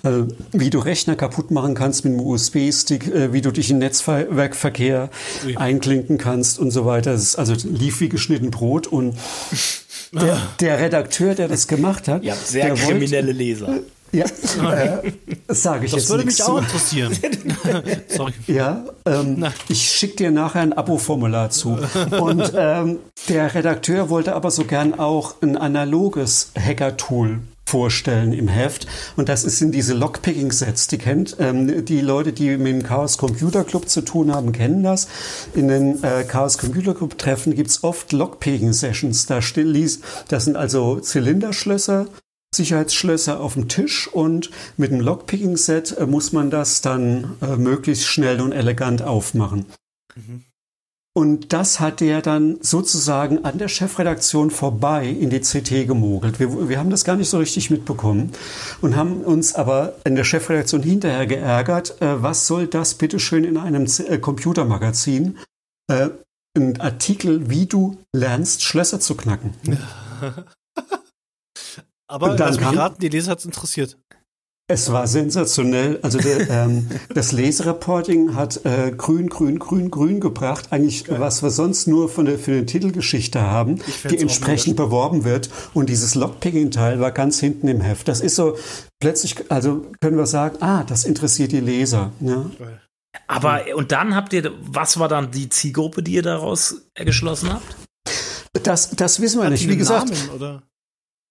[0.04, 3.80] äh, wie du Rechner kaputt machen kannst mit einem USB-Stick, äh, wie du dich in
[3.80, 5.10] Netzwerkverkehr
[5.56, 7.12] einklinken kannst und so weiter.
[7.12, 9.16] also lief wie geschnitten Brot und
[10.22, 12.24] der, der, Redakteur, der das gemacht hat.
[12.24, 13.80] Ja, sehr kriminelle wollte, Leser.
[14.12, 15.12] Ja, äh,
[15.50, 16.04] sage ich das jetzt.
[16.04, 17.18] Das würde mich auch interessieren.
[18.08, 18.34] Sorry.
[18.48, 21.78] Ja, ähm, ich schicke dir nachher ein Abo-Formular zu.
[22.20, 28.88] Und ähm, der Redakteur wollte aber so gern auch ein analoges Hacker-Tool vorstellen im Heft.
[29.16, 30.88] Und das sind diese Lockpicking-Sets.
[30.88, 34.84] Die kennt ähm, die Leute, die mit dem Chaos Computer Club zu tun haben, kennen
[34.84, 35.08] das.
[35.54, 39.26] In den äh, Chaos Computer Club Treffen gibt's oft Lockpicking-Sessions.
[39.26, 42.08] Da still ließ, das sind also Zylinderschlösser,
[42.56, 48.06] Sicherheitsschlösser auf dem Tisch und mit dem Lockpicking-Set äh, muss man das dann äh, möglichst
[48.06, 49.66] schnell und elegant aufmachen.
[50.16, 50.44] Mhm.
[51.18, 56.42] Und das hat er dann sozusagen an der Chefredaktion vorbei in die CT gemogelt.
[56.42, 58.34] Wir, wir haben das gar nicht so richtig mitbekommen
[58.82, 63.56] und haben uns aber in der Chefredaktion hinterher geärgert, äh, was soll das bitteschön in
[63.56, 65.38] einem Z äh, Computermagazin?
[65.88, 66.10] Äh,
[66.58, 69.54] ein Artikel, wie du lernst, Schlösser zu knacken.
[72.08, 73.98] aber dann lass mich raten, die Leser hat es interessiert.
[74.68, 76.00] Es war sensationell.
[76.02, 80.68] Also der, ähm, das Lesereporting hat äh, grün, grün, grün, grün gebracht.
[80.72, 81.20] Eigentlich, Geil.
[81.20, 85.52] was wir sonst nur von der, für eine Titelgeschichte haben, die entsprechend beworben wird.
[85.76, 88.08] Und dieses Lockpicking-Teil war ganz hinten im Heft.
[88.08, 88.58] Das ist so,
[89.00, 92.12] plötzlich, also können wir sagen, ah, das interessiert die Leser.
[92.20, 92.50] Ja.
[93.28, 97.76] Aber, und dann habt ihr, was war dann die Zielgruppe, die ihr daraus geschlossen habt?
[98.64, 99.70] Das, das wissen wir Hat nicht.
[99.70, 100.62] Wie gesagt, Namen,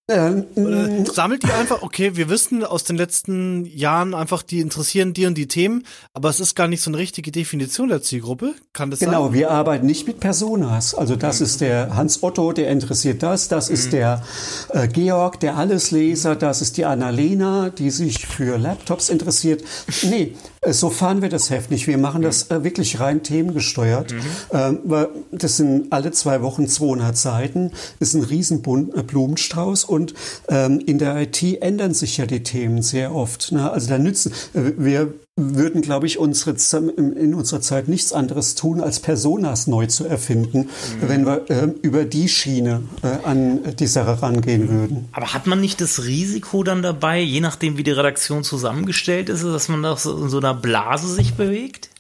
[0.07, 0.31] oder?
[0.31, 1.07] Mm.
[1.07, 5.37] sammelt die einfach, okay, wir wissen aus den letzten Jahren einfach, die interessieren die und
[5.37, 8.55] die Themen, aber es ist gar nicht so eine richtige Definition der Zielgruppe.
[8.73, 9.21] Kann das genau, sein?
[9.21, 10.95] Genau, wir arbeiten nicht mit Personas.
[10.95, 11.47] Also das mhm.
[11.47, 13.75] ist der Hans Otto, der interessiert das, das mhm.
[13.75, 14.23] ist der
[14.71, 19.65] äh, Georg, der Allesleser, das ist die Annalena, die sich für Laptops interessiert.
[20.03, 20.35] Nee,
[20.73, 21.87] so fahren wir das Heft nicht.
[21.87, 24.13] Wir machen das äh, wirklich rein themengesteuert.
[24.13, 24.21] Mhm.
[24.53, 28.63] Ähm, das sind alle zwei Wochen 200 Seiten, das ist ein riesen
[28.95, 30.15] äh, Blumenstrauß und
[30.49, 33.53] ähm, in der IT ändern sich ja die Themen sehr oft.
[33.53, 33.71] Ne?
[33.71, 36.55] Also da nützen, äh, wir würden, glaube ich, unsere,
[36.97, 41.09] in unserer Zeit nichts anderes tun, als Personas neu zu erfinden, mhm.
[41.09, 45.09] wenn wir äh, über die Schiene äh, an die Sache rangehen würden.
[45.13, 49.43] Aber hat man nicht das Risiko dann dabei, je nachdem, wie die Redaktion zusammengestellt ist,
[49.43, 51.91] dass man da in so einer Blase sich bewegt?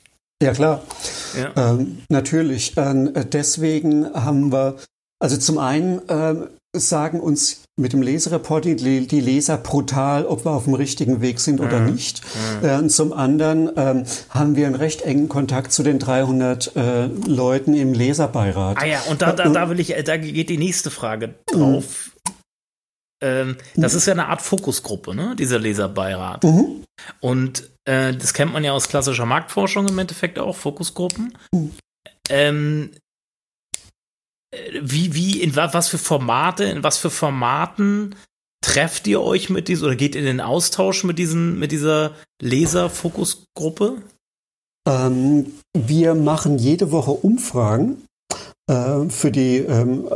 [0.41, 0.83] Ja, klar.
[1.37, 1.73] Ja.
[1.73, 2.75] Ähm, natürlich.
[2.77, 4.77] Ähm, deswegen haben wir,
[5.19, 10.65] also zum einen ähm, sagen uns mit dem Lesereporting die Leser brutal, ob wir auf
[10.65, 11.93] dem richtigen Weg sind oder mhm.
[11.93, 12.23] nicht.
[12.61, 12.69] Mhm.
[12.69, 17.07] Äh, und zum anderen ähm, haben wir einen recht engen Kontakt zu den 300 äh,
[17.07, 18.79] Leuten im Leserbeirat.
[18.81, 22.13] Ah ja, und da, da, da will ich, da geht die nächste Frage drauf.
[22.15, 22.35] Mhm.
[23.23, 25.35] Ähm, das ist ja eine Art Fokusgruppe, ne?
[25.37, 26.45] Dieser Leserbeirat.
[26.45, 26.85] Mhm.
[27.21, 31.37] Und äh, das kennt man ja aus klassischer Marktforschung im Endeffekt auch, Fokusgruppen.
[31.53, 31.71] Mhm.
[32.29, 32.91] Ähm,
[34.81, 38.15] wie, wie, in was für Formate, in was für Formaten
[38.63, 43.99] trefft ihr euch mit diesem oder geht in den Austausch mit diesen, mit dieser Leser-Fokusgruppe?
[44.89, 48.05] Ähm, wir machen jede Woche Umfragen
[48.69, 50.09] äh, für die ähm,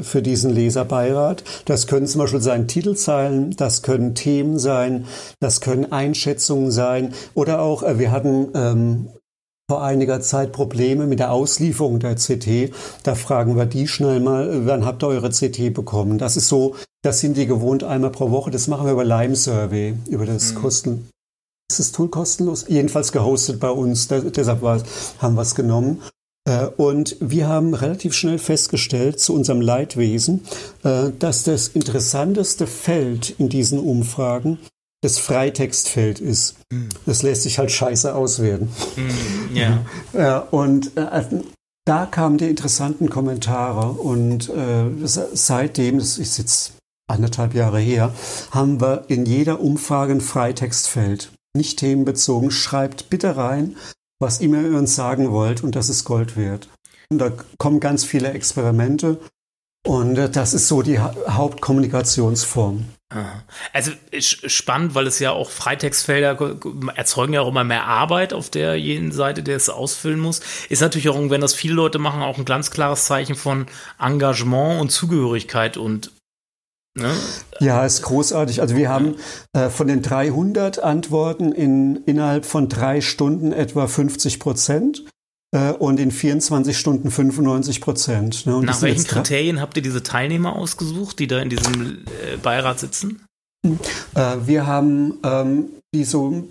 [0.00, 1.42] für diesen Leserbeirat.
[1.64, 5.06] Das können zum Beispiel sein Titelzeilen, das können Themen sein,
[5.40, 9.08] das können Einschätzungen sein oder auch, äh, wir hatten ähm,
[9.70, 12.72] vor einiger Zeit Probleme mit der Auslieferung der CT.
[13.04, 16.18] Da fragen wir die schnell mal, wann habt ihr eure CT bekommen?
[16.18, 18.50] Das ist so, das sind die gewohnt einmal pro Woche.
[18.50, 20.56] Das machen wir über Lime Survey, über das mhm.
[20.56, 21.08] Kosten.
[21.70, 22.64] Ist das Tool kostenlos?
[22.66, 24.08] Jedenfalls gehostet bei uns.
[24.08, 26.02] Da, deshalb haben wir es genommen.
[26.48, 30.42] Äh, und wir haben relativ schnell festgestellt zu unserem Leidwesen,
[30.82, 34.58] äh, dass das interessanteste Feld in diesen Umfragen
[35.02, 36.56] das Freitextfeld ist.
[36.70, 36.88] Mhm.
[37.06, 38.68] Das lässt sich halt scheiße auswerten.
[38.96, 39.84] Mhm, ja.
[40.12, 40.38] ja.
[40.38, 41.24] Und äh,
[41.86, 46.74] da kamen die interessanten Kommentare und äh, seitdem, das ist jetzt
[47.08, 48.14] anderthalb Jahre her,
[48.50, 51.32] haben wir in jeder Umfrage ein Freitextfeld.
[51.56, 52.50] Nicht themenbezogen.
[52.50, 53.76] Schreibt bitte rein,
[54.20, 56.68] was immer ihr uns sagen wollt und das ist Gold wert.
[57.10, 59.18] Und da kommen ganz viele Experimente
[59.86, 62.84] und äh, das ist so die ha Hauptkommunikationsform.
[63.72, 66.58] Also spannend, weil es ja auch Freitextfelder
[66.94, 70.40] erzeugen ja auch immer mehr Arbeit auf der jeden Seite, der es ausfüllen muss.
[70.68, 73.66] Ist natürlich auch, wenn das viele Leute machen, auch ein ganz klares Zeichen von
[73.98, 76.12] Engagement und Zugehörigkeit und
[76.96, 77.14] Ne?
[77.60, 78.60] Ja, ist großartig.
[78.60, 79.14] Also wir haben
[79.52, 85.04] äh, von den 300 Antworten in, innerhalb von drei Stunden etwa 50 Prozent
[85.52, 88.46] und in 24 Stunden 95 Prozent.
[88.46, 88.60] Ne?
[88.62, 93.24] Nach welchen Kriterien habt ihr diese Teilnehmer ausgesucht, die da in diesem äh, Beirat sitzen?
[93.64, 96.48] Äh, wir haben ähm, die so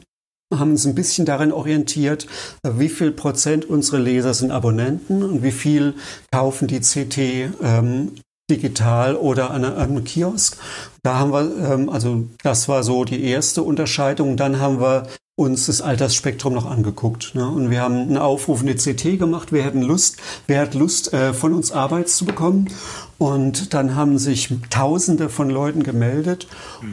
[0.54, 2.26] haben uns ein bisschen darin orientiert,
[2.64, 5.94] äh, wie viel Prozent unserer Leser sind Abonnenten und wie viel
[6.32, 7.18] kaufen die CT
[7.62, 8.14] ähm,
[8.50, 10.58] digital oder an einem Kiosk.
[11.04, 14.38] Da haben wir, ähm, also das war so die erste Unterscheidung.
[14.38, 15.08] Dann haben wir
[15.40, 17.34] uns das Altersspektrum noch angeguckt.
[17.34, 17.48] Ne?
[17.48, 19.54] Und wir haben einen Aufruf in die CT gemacht.
[19.54, 22.70] Wir hätten Lust, wer hat Lust, äh, von uns Arbeit zu bekommen?
[23.18, 26.48] Und dann haben sich Tausende von Leuten gemeldet.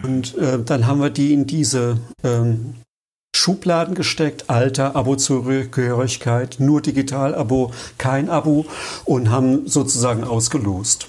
[0.05, 2.75] Und äh, dann haben wir die in diese ähm,
[3.35, 8.67] Schubladen gesteckt, Alter, Abo-Zugehörigkeit, nur Digital-Abo, kein Abo
[9.05, 11.09] und haben sozusagen ausgelost.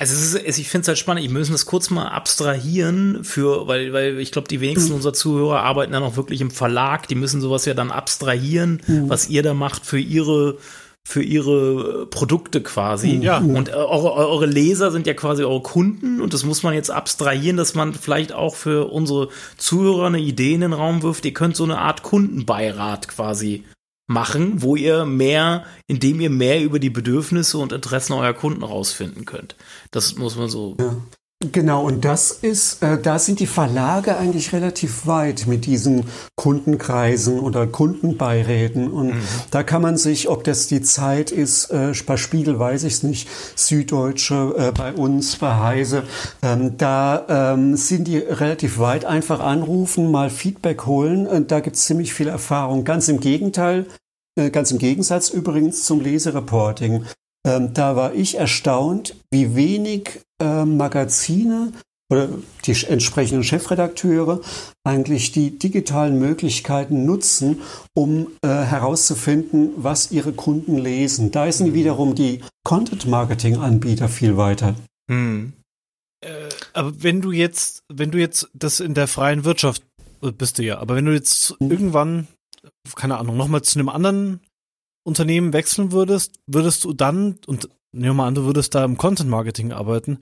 [0.00, 3.68] Also es ist, ich finde es halt spannend, ich müssen das kurz mal abstrahieren für,
[3.68, 4.94] weil, weil ich glaube, die wenigsten mhm.
[4.94, 9.10] unserer Zuhörer arbeiten dann auch wirklich im Verlag, die müssen sowas ja dann abstrahieren, mhm.
[9.10, 10.56] was ihr da macht für ihre
[11.02, 13.16] für ihre Produkte quasi.
[13.16, 13.38] Ja.
[13.38, 17.58] Und eure, eure Leser sind ja quasi eure Kunden und das muss man jetzt abstrahieren,
[17.58, 21.26] dass man vielleicht auch für unsere Zuhörer eine Idee in den Raum wirft.
[21.26, 23.64] Ihr könnt so eine Art Kundenbeirat quasi
[24.10, 29.24] machen, wo ihr mehr, indem ihr mehr über die Bedürfnisse und Interessen eurer Kunden rausfinden
[29.24, 29.54] könnt.
[29.90, 30.76] Das muss man so.
[30.78, 30.96] Ja.
[31.42, 36.04] Genau, und das ist, äh, da sind die Verlage eigentlich relativ weit mit diesen
[36.36, 38.90] Kundenkreisen oder Kundenbeiräten.
[38.90, 39.22] Und mhm.
[39.50, 43.02] da kann man sich, ob das die Zeit ist, äh, bei Spiegel weiß ich es
[43.04, 43.26] nicht,
[43.56, 46.02] Süddeutsche, äh, bei uns, bei Heise,
[46.42, 49.06] ähm, da ähm, sind die relativ weit.
[49.06, 51.26] Einfach anrufen, mal Feedback holen.
[51.26, 52.84] Und da gibt es ziemlich viel Erfahrung.
[52.84, 53.86] Ganz im Gegenteil,
[54.38, 57.06] äh, ganz im Gegensatz übrigens zum Lesereporting.
[57.46, 61.72] Ähm, da war ich erstaunt, wie wenig äh, Magazine
[62.10, 62.28] oder
[62.64, 64.40] die entsprechenden Chefredakteure
[64.84, 67.62] eigentlich die digitalen Möglichkeiten nutzen,
[67.94, 71.30] um äh, herauszufinden, was ihre Kunden lesen.
[71.30, 71.74] Da sind mhm.
[71.74, 74.74] wiederum die Content-Marketing-Anbieter viel weiter.
[75.08, 75.52] Mhm.
[76.20, 79.84] Äh, aber wenn du jetzt, wenn du jetzt das in der freien Wirtschaft
[80.22, 81.70] äh, bist du ja, aber wenn du jetzt mhm.
[81.70, 82.28] irgendwann,
[82.96, 84.40] keine Ahnung, nochmal zu einem anderen
[85.02, 88.96] Unternehmen wechseln würdest, würdest du dann, und nehmen wir mal an, du würdest da im
[88.96, 90.18] Content Marketing arbeiten,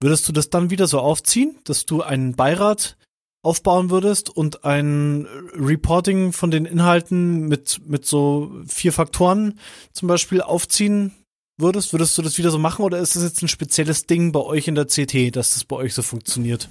[0.00, 2.96] würdest du das dann wieder so aufziehen, dass du einen Beirat
[3.42, 9.58] aufbauen würdest und ein Reporting von den Inhalten mit, mit so vier Faktoren
[9.92, 11.12] zum Beispiel aufziehen
[11.56, 11.92] würdest?
[11.92, 14.66] Würdest du das wieder so machen oder ist das jetzt ein spezielles Ding bei euch
[14.66, 16.68] in der CT, dass das bei euch so funktioniert?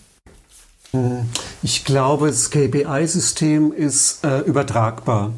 [0.91, 1.30] Hm,
[1.63, 5.34] ich glaube, das KPI-System ist äh, übertragbar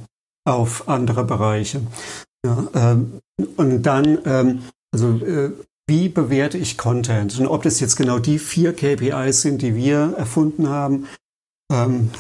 [0.48, 1.82] auf andere Bereiche.
[2.46, 3.20] Ja, ähm,
[3.58, 5.52] und dann, ähm, also äh,
[5.88, 7.40] wie bewerte ich Content?
[7.40, 11.08] Und ob das jetzt genau die vier KPIs sind, die wir erfunden haben,
[11.72, 12.12] ähm,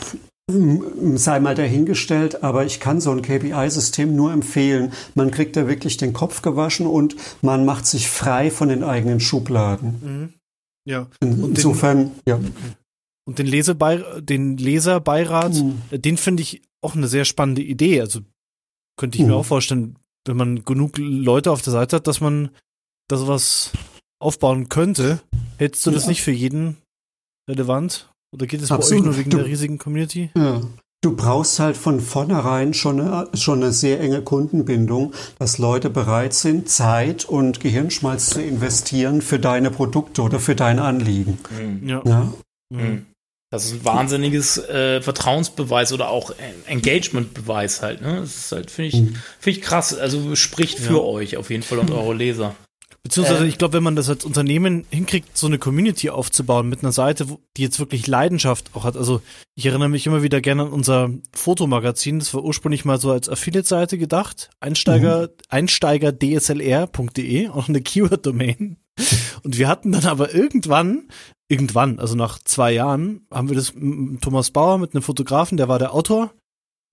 [1.15, 4.93] sei mal dahingestellt, aber ich kann so ein KPI-System nur empfehlen.
[5.13, 9.19] Man kriegt da wirklich den Kopf gewaschen und man macht sich frei von den eigenen
[9.19, 10.01] Schubladen.
[10.01, 10.33] Mhm.
[10.85, 11.07] Ja.
[11.19, 12.39] Insofern, den, ja.
[13.27, 15.81] Und den, Lesebei den Leserbeirat, mhm.
[15.91, 17.99] den finde ich auch eine sehr spannende Idee.
[17.99, 18.21] Also
[18.97, 19.31] könnte ich mhm.
[19.31, 22.49] mir auch vorstellen, wenn man genug Leute auf der Seite hat, dass man
[23.09, 23.71] da sowas
[24.19, 25.19] aufbauen könnte.
[25.57, 26.09] Hältst du das ja.
[26.09, 26.77] nicht für jeden
[27.49, 28.09] relevant?
[28.33, 30.31] Oder geht es bei euch nur wegen du, der riesigen Community?
[30.35, 30.61] Ja.
[31.03, 36.33] Du brauchst halt von vornherein schon eine, schon eine sehr enge Kundenbindung, dass Leute bereit
[36.33, 41.37] sind, Zeit und Gehirnschmalz zu investieren für deine Produkte oder für dein Anliegen.
[41.57, 41.87] Mhm.
[41.87, 42.01] Ja.
[42.05, 42.33] ja?
[42.73, 43.05] Mhm.
[43.49, 46.33] Das ist ein wahnsinniges äh, Vertrauensbeweis oder auch
[46.65, 48.01] Engagementbeweis halt.
[48.01, 48.17] Ne?
[48.19, 49.15] Das ist halt, finde ich, mhm.
[49.39, 49.97] find ich krass.
[49.97, 50.99] Also spricht für ja.
[50.99, 52.55] euch auf jeden Fall und eure Leser.
[53.07, 56.83] Beziehungsweise, äh, ich glaube, wenn man das als Unternehmen hinkriegt, so eine Community aufzubauen mit
[56.83, 58.97] einer Seite, die jetzt wirklich Leidenschaft auch hat.
[58.97, 59.21] Also,
[59.55, 62.19] ich erinnere mich immer wieder gerne an unser Fotomagazin.
[62.19, 64.49] Das war ursprünglich mal so als Affiliate-Seite gedacht.
[64.59, 65.33] Einsteiger, mhm.
[65.47, 68.75] einsteigerDSLR.de, auch eine Keyword-Domain.
[69.43, 71.07] Und wir hatten dann aber irgendwann,
[71.47, 75.69] irgendwann, also nach zwei Jahren, haben wir das mit Thomas Bauer mit einem Fotografen, der
[75.69, 76.33] war der Autor,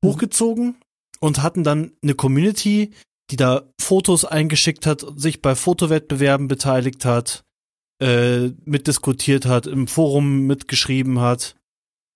[0.00, 0.08] mhm.
[0.08, 0.76] hochgezogen
[1.18, 2.92] und hatten dann eine Community,
[3.30, 7.44] die da Fotos eingeschickt hat, sich bei Fotowettbewerben beteiligt hat,
[8.00, 11.56] äh, mitdiskutiert hat, im Forum mitgeschrieben hat,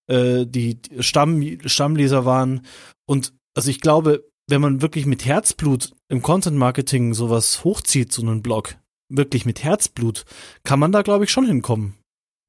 [0.08, 2.66] äh, die Stamm, Stammleser waren.
[3.06, 8.22] Und also ich glaube, wenn man wirklich mit Herzblut im Content Marketing sowas hochzieht, so
[8.22, 8.76] einen Blog,
[9.08, 10.24] wirklich mit Herzblut,
[10.64, 11.94] kann man da, glaube ich, schon hinkommen.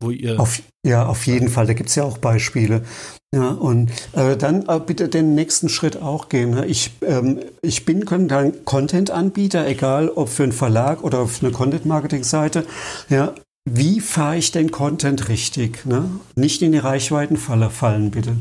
[0.01, 0.39] Wo ihr.
[0.39, 1.67] Auf, ja, auf jeden Fall.
[1.67, 2.83] Da gibt es ja auch Beispiele.
[3.33, 6.51] Ja, und äh, dann äh, bitte den nächsten Schritt auch gehen.
[6.51, 6.65] Ne?
[6.65, 12.65] Ich, ähm, ich bin Content-Anbieter, egal ob für einen Verlag oder für eine Content-Marketing-Seite.
[13.09, 13.35] Ja,
[13.69, 15.85] wie fahre ich den Content richtig?
[15.85, 16.09] Ne?
[16.35, 18.35] Nicht in die Reichweitenfalle fallen, bitte.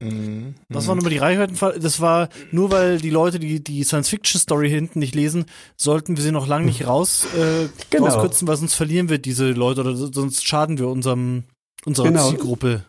[0.00, 0.54] Mhm.
[0.68, 1.80] Was war nochmal die Reichweitenfalle?
[1.80, 6.30] Das war nur, weil die Leute, die die Science-Fiction-Story hinten nicht lesen, sollten wir sie
[6.30, 8.06] noch lange nicht raus äh, genau.
[8.06, 11.44] rauskürzen, weil sonst verlieren wir diese Leute oder sonst schaden wir unserem
[11.84, 12.28] unserer genau.
[12.28, 12.84] Zielgruppe.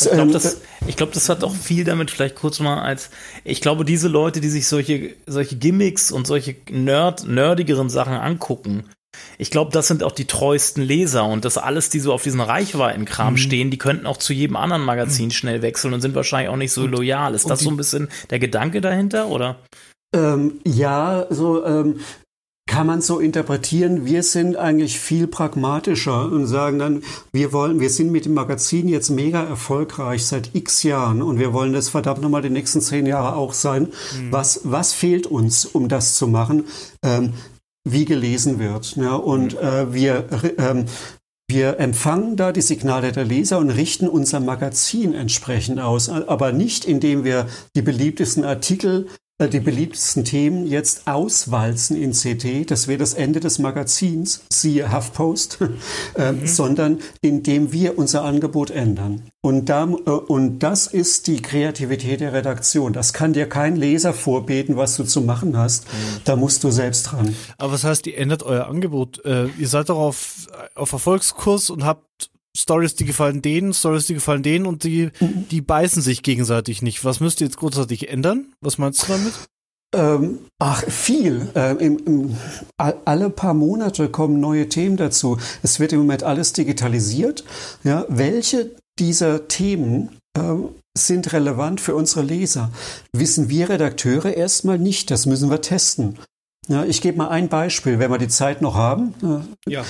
[0.00, 3.10] Ich glaube, das, ich glaub, das hat auch viel damit, vielleicht kurz mal als,
[3.44, 8.84] ich glaube, diese Leute, die sich solche, solche Gimmicks und solche Nerd, nerdigeren Sachen angucken,
[9.38, 12.40] ich glaube, das sind auch die treuesten Leser und das alles, die so auf diesen
[12.40, 13.38] Reichweitenkram mhm.
[13.38, 15.32] stehen, die könnten auch zu jedem anderen Magazin mhm.
[15.32, 17.34] schnell wechseln und sind wahrscheinlich auch nicht so loyal.
[17.34, 19.56] Ist das so ein bisschen der Gedanke dahinter, oder?
[20.14, 22.00] Ähm, ja, so ähm,
[22.66, 24.06] kann man so interpretieren.
[24.06, 28.88] Wir sind eigentlich viel pragmatischer und sagen dann, wir wollen, wir sind mit dem Magazin
[28.88, 33.06] jetzt mega erfolgreich seit x Jahren und wir wollen das verdammt nochmal die nächsten zehn
[33.06, 33.88] Jahre auch sein.
[34.18, 34.32] Mhm.
[34.32, 36.64] Was, was fehlt uns, um das zu machen?
[37.04, 37.34] Ähm,
[37.84, 38.96] wie gelesen wird.
[38.96, 40.26] Ja, und äh, wir,
[40.58, 40.86] ähm,
[41.48, 46.84] wir empfangen da die Signale der Leser und richten unser Magazin entsprechend aus, aber nicht
[46.84, 52.98] indem wir die beliebtesten Artikel äh, die beliebtesten Themen jetzt auswalzen in CT, das wäre
[52.98, 55.58] das Ende des Magazins, siehe HuffPost,
[56.14, 56.46] äh, mhm.
[56.46, 59.22] sondern indem wir unser Angebot ändern.
[59.42, 62.92] Und, da, äh, und das ist die Kreativität der Redaktion.
[62.92, 65.86] Das kann dir kein Leser vorbeten, was du zu machen hast.
[65.86, 66.20] Mhm.
[66.24, 67.34] Da musst du selbst dran.
[67.58, 69.24] Aber was heißt, ihr ändert euer Angebot?
[69.24, 74.14] Äh, ihr seid doch auf, auf Erfolgskurs und habt Stories, die gefallen denen, Stories, die
[74.14, 75.48] gefallen denen und die, mhm.
[75.50, 77.04] die beißen sich gegenseitig nicht.
[77.04, 78.52] Was müsst ihr jetzt großartig ändern?
[78.60, 79.32] Was meinst du damit?
[79.94, 81.48] Ähm, ach, viel.
[81.54, 82.36] Ähm, im, im,
[82.76, 85.38] alle paar Monate kommen neue Themen dazu.
[85.62, 87.44] Es wird im Moment alles digitalisiert.
[87.84, 92.70] Ja, welche dieser Themen ähm, sind relevant für unsere Leser?
[93.12, 95.10] Wissen wir Redakteure erstmal nicht.
[95.10, 96.18] Das müssen wir testen.
[96.66, 99.14] Ja, ich gebe mal ein Beispiel, wenn wir die Zeit noch haben.
[99.66, 99.84] Ja.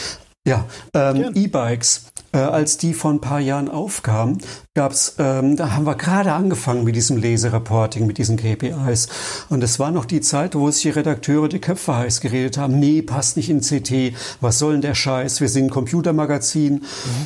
[0.47, 4.39] Ja, ähm, E-Bikes äh, als die vor ein paar Jahren aufkamen,
[4.75, 9.09] gab's, ähm, da haben wir gerade angefangen mit diesem Lesereporting, mit diesen KPIs.
[9.49, 12.81] Und es war noch die Zeit, wo sich die Redakteure die Köpfe heiß geredet haben.
[12.81, 14.17] Nee, passt nicht in CT.
[14.41, 15.41] Was soll denn der Scheiß?
[15.41, 16.83] Wir sind ein Computermagazin.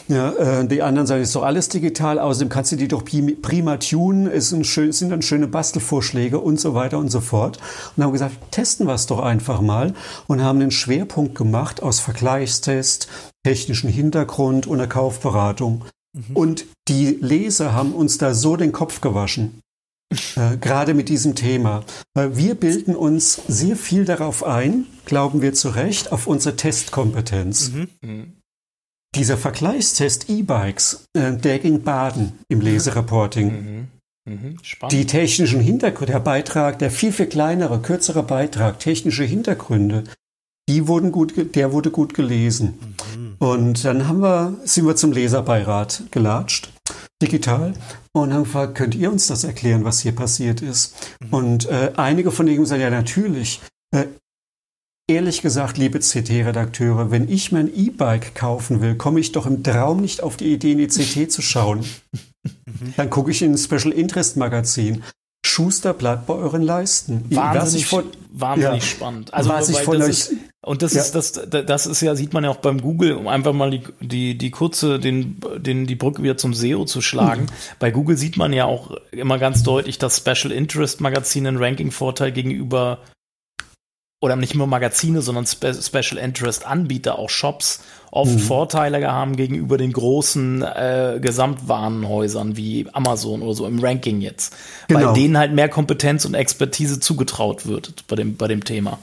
[0.09, 0.15] Mhm.
[0.15, 2.19] Ja, äh, die anderen sagen, ist doch alles digital.
[2.19, 4.27] Außerdem kannst du die doch prima tunen.
[4.27, 7.59] Es sind, schön, sind dann schöne Bastelvorschläge und so weiter und so fort.
[7.97, 9.95] Und haben gesagt, testen wir es doch einfach mal
[10.27, 13.08] und haben einen Schwerpunkt gemacht aus Vergleichstest,
[13.45, 15.85] technischen Hintergrund und der Kaufberatung.
[16.13, 16.37] Mhm.
[16.37, 19.61] Und die Leser haben uns da so den Kopf gewaschen.
[20.37, 21.85] äh, gerade mit diesem Thema.
[22.15, 27.73] Wir bilden uns sehr viel darauf ein, glauben wir zu Recht, auf unsere Testkompetenz.
[27.73, 27.89] Mhm.
[28.01, 28.33] Mhm.
[29.15, 33.89] Dieser Vergleichstest E-Bikes, äh, der ging baden im Lesereporting.
[34.27, 34.33] Mhm.
[34.33, 34.59] mhm.
[34.91, 40.05] Die technischen Hintergründe, der Beitrag, der viel, viel kleinere, kürzere Beitrag, technische Hintergründe,
[40.69, 42.79] die wurden gut, der wurde gut gelesen.
[43.17, 43.35] Mhm.
[43.39, 46.71] Und dann haben wir, sind wir zum Leserbeirat gelatscht,
[47.21, 47.75] digital,
[48.13, 50.95] und haben gefragt, könnt ihr uns das erklären, was hier passiert ist?
[51.21, 51.35] Mhm.
[51.35, 53.61] Und äh, einige von denen sagen, ja, natürlich.
[53.93, 54.07] Äh,
[55.11, 60.03] Ehrlich gesagt, liebe CT-Redakteure, wenn ich mein E-Bike kaufen will, komme ich doch im Traum
[60.03, 61.85] nicht auf die Idee, in die CT zu schauen.
[62.65, 62.95] Mhm.
[62.97, 65.03] Dann gucke ich in ein Special Interest Magazin.
[65.45, 67.25] Schuster bleibt bei euren Leisten.
[67.31, 69.33] Wahnsinnig, von, wahnsinnig ja, spannend.
[69.35, 71.03] Also was ich von euch, ist, und das ja.
[71.03, 73.83] ist das, das ist ja sieht man ja auch beim Google, um einfach mal die
[74.01, 77.43] die die kurze den den die Brücke wieder zum SEO zu schlagen.
[77.43, 77.77] Mhm.
[77.79, 81.91] Bei Google sieht man ja auch immer ganz deutlich, dass Special Interest Magazine einen Ranking
[81.93, 82.99] Vorteil gegenüber
[84.21, 88.39] oder nicht nur Magazine, sondern Spe Special Interest Anbieter, auch Shops, oft mhm.
[88.39, 94.57] Vorteile haben gegenüber den großen äh, Gesamtwarenhäusern wie Amazon oder so im Ranking jetzt.
[94.89, 95.09] Genau.
[95.09, 98.99] Weil denen halt mehr Kompetenz und Expertise zugetraut wird bei dem, bei dem Thema.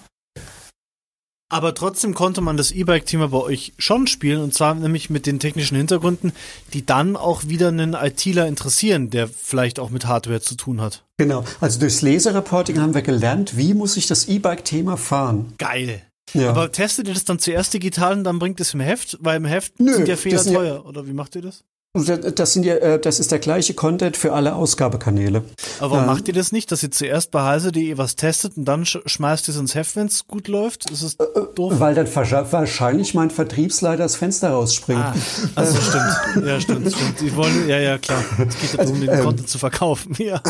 [1.55, 5.39] Aber trotzdem konnte man das E-Bike-Thema bei euch schon spielen und zwar nämlich mit den
[5.39, 6.33] technischen Hintergründen,
[6.73, 11.05] die dann auch wieder einen ITler interessieren, der vielleicht auch mit Hardware zu tun hat.
[11.17, 11.45] Genau.
[11.61, 15.53] Also durchs Lesereporting haben wir gelernt, wie muss ich das E-Bike-Thema fahren.
[15.57, 16.01] Geil.
[16.33, 16.49] Ja.
[16.49, 19.17] Aber testet ihr das dann zuerst digital und dann bringt es im Heft?
[19.21, 20.85] Weil im Heft Nö, sind ja Fehler teuer.
[20.85, 21.63] Oder wie macht ihr das?
[21.95, 25.43] Das, sind ja, äh, das ist der gleiche Content für alle Ausgabekanäle.
[25.79, 28.65] Aber warum ähm, macht ihr das nicht, dass ihr zuerst bei heise.de was testet und
[28.65, 30.91] dann schmeißt ihr es ins Heft, wenn es gut läuft?
[30.91, 31.79] Ist es äh, äh, doof?
[31.79, 34.99] Weil dann wahrscheinlich mein Vertriebsleiter das Fenster rausspringt.
[34.99, 35.15] Ah,
[35.55, 36.45] also stimmt.
[36.45, 37.21] Ja, stimmt, stimmt.
[37.21, 38.23] Die wollen, ja, ja, klar.
[38.45, 40.15] Es geht darum, den ähm, Content zu verkaufen.
[40.25, 40.41] Ja.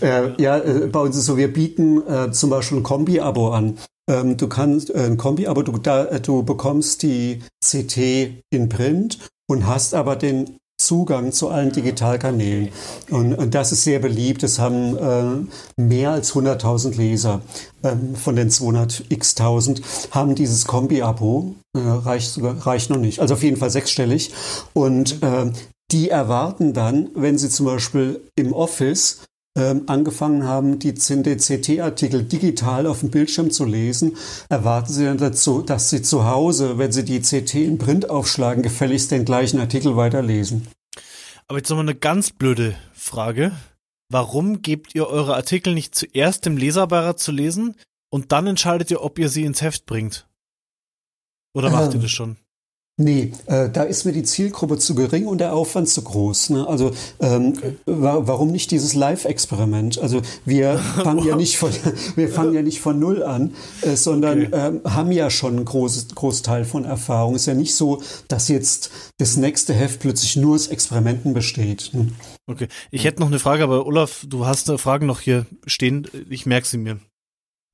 [0.00, 3.78] Äh, ja, äh, bei uns ist so, wir bieten äh, zum Beispiel ein Kombi-Abo an.
[4.08, 9.18] ähm, du kannst äh, ein Kombi, aber du, da, du bekommst die CT in Print
[9.48, 12.70] und hast aber den Zugang zu allen Digitalkanälen.
[13.10, 14.42] Und, und das ist sehr beliebt.
[14.44, 17.42] Es haben äh, mehr als 100.000 Leser
[17.82, 21.56] ähm, von den 200x.000 haben dieses Kombi-Abo.
[21.76, 23.20] Äh, reicht, reicht noch nicht.
[23.20, 24.32] Also auf jeden Fall sechsstellig.
[24.72, 25.50] Und äh,
[25.90, 29.22] die erwarten dann, wenn sie zum Beispiel im Office
[29.86, 34.16] angefangen haben, die CT-Artikel digital auf dem Bildschirm zu lesen,
[34.48, 38.62] erwarten Sie dann dazu, dass Sie zu Hause, wenn Sie die CT in Print aufschlagen,
[38.62, 40.68] gefälligst den gleichen Artikel weiterlesen.
[41.46, 43.52] Aber jetzt nochmal eine ganz blöde Frage.
[44.10, 47.74] Warum gebt ihr eure Artikel nicht zuerst dem Leserbearer zu lesen
[48.10, 50.26] und dann entscheidet ihr, ob ihr sie ins Heft bringt?
[51.54, 52.36] Oder macht ähm, ihr das schon?
[53.00, 56.50] Nee, äh, da ist mir die Zielgruppe zu gering und der Aufwand zu groß.
[56.50, 56.66] Ne?
[56.66, 56.90] Also
[57.20, 57.76] ähm, okay.
[57.86, 60.00] wa warum nicht dieses Live-Experiment?
[60.00, 61.70] Also wir fangen ja nicht von
[62.16, 64.50] wir fangen ja nicht von null an, äh, sondern okay.
[64.52, 67.36] ähm, haben ja schon einen großen Großteil von Erfahrung.
[67.36, 71.90] Ist ja nicht so, dass jetzt das nächste Heft plötzlich nur aus Experimenten besteht.
[71.92, 72.08] Ne?
[72.48, 76.08] Okay, ich hätte noch eine Frage, aber Olaf, du hast eine Frage noch hier stehen.
[76.28, 76.98] Ich merke sie mir.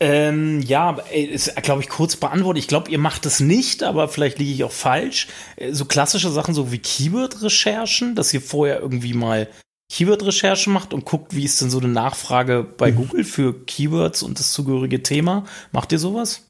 [0.07, 2.63] Ähm, ja, ist, glaube ich, kurz beantwortet.
[2.63, 5.29] Ich glaube, ihr macht es nicht, aber vielleicht liege ich auch falsch.
[5.57, 9.49] Äh, so klassische Sachen, so wie Keyword-Recherchen, dass ihr vorher irgendwie mal
[9.91, 12.97] Keyword-Recherchen macht und guckt, wie ist denn so eine Nachfrage bei mhm.
[12.97, 15.45] Google für Keywords und das zugehörige Thema.
[15.73, 16.49] Macht ihr sowas?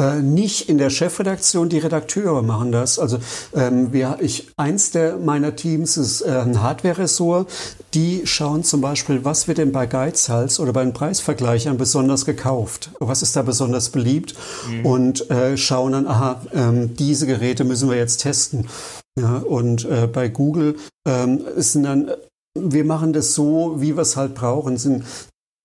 [0.00, 2.98] Äh, nicht in der Chefredaktion, die Redakteure machen das.
[2.98, 3.18] Also
[3.54, 7.50] ähm, wir, ich, eins der meiner Teams ist äh, ein Hardware-Ressort.
[7.92, 12.90] Die schauen zum Beispiel, was wird denn bei Geizhals oder bei den Preisvergleichern besonders gekauft?
[12.98, 14.34] Was ist da besonders beliebt?
[14.70, 14.86] Mhm.
[14.86, 18.68] Und äh, schauen dann, aha, ähm, diese Geräte müssen wir jetzt testen.
[19.18, 20.76] Ja, und äh, bei Google
[21.06, 22.10] ähm, sind dann
[22.58, 25.04] wir machen das so, wie wir es halt brauchen, sind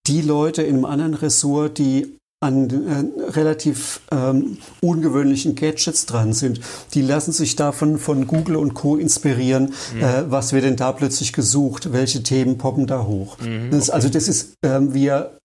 [0.07, 6.59] die Leute in einem anderen Ressort, die an äh, relativ ähm, ungewöhnlichen Gadgets dran sind.
[6.93, 8.97] Die lassen sich davon von Google und Co.
[8.97, 9.73] inspirieren.
[9.93, 10.01] Mhm.
[10.01, 11.93] Äh, was wird denn da plötzlich gesucht?
[11.93, 13.37] Welche Themen poppen da hoch?
[13.39, 15.37] Mhm, das, also das ist, ähm, wir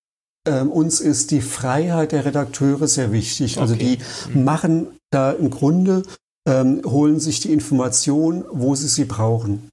[0.47, 3.59] ähm, uns ist die Freiheit der Redakteure sehr wichtig.
[3.59, 3.99] Also okay.
[4.32, 4.45] die mhm.
[4.45, 6.03] machen da im Grunde,
[6.49, 9.68] ähm, holen sich die Information, wo sie sie brauchen.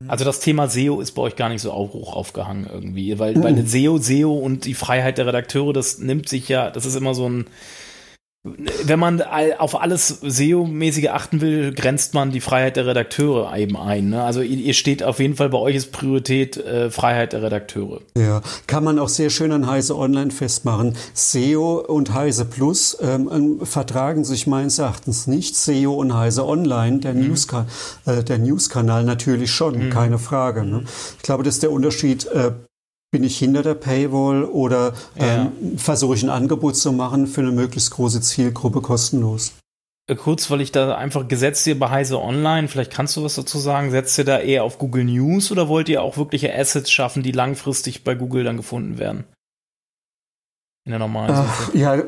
[0.00, 0.10] Mhm.
[0.10, 3.42] Also das Thema SEO ist bei euch gar nicht so hoch aufgehangen irgendwie, weil, mhm.
[3.42, 6.96] weil eine SEO, SEO und die Freiheit der Redakteure, das nimmt sich ja, das ist
[6.96, 7.46] immer so ein,
[8.84, 14.10] wenn man auf alles SEO-mäßige achten will, grenzt man die Freiheit der Redakteure eben ein.
[14.10, 14.22] Ne?
[14.22, 18.00] Also ihr steht auf jeden Fall bei euch ist Priorität äh, Freiheit der Redakteure.
[18.16, 20.96] Ja, kann man auch sehr schön an Heise Online festmachen.
[21.14, 25.56] SEO und Heise Plus ähm, ähm, vertragen sich meines Erachtens nicht.
[25.56, 27.28] SEO und Heise Online, der, mhm.
[27.28, 27.46] News
[28.06, 29.90] äh, News-Kanal natürlich schon, mhm.
[29.90, 30.64] keine Frage.
[30.64, 30.84] Ne?
[31.16, 32.52] Ich glaube, das ist der Unterschied äh,
[33.16, 35.78] bin ich hinter der Paywall oder ähm, ja.
[35.78, 39.54] versuche ich ein Angebot zu machen für eine möglichst große Zielgruppe kostenlos?
[40.06, 43.36] Äh, kurz, weil ich da einfach gesetzt ihr bei Heise Online, vielleicht kannst du was
[43.36, 46.90] dazu sagen, setzt ihr da eher auf Google News oder wollt ihr auch wirkliche Assets
[46.90, 49.24] schaffen, die langfristig bei Google dann gefunden werden?
[50.84, 52.04] In der normalen Ach, Ja, äh,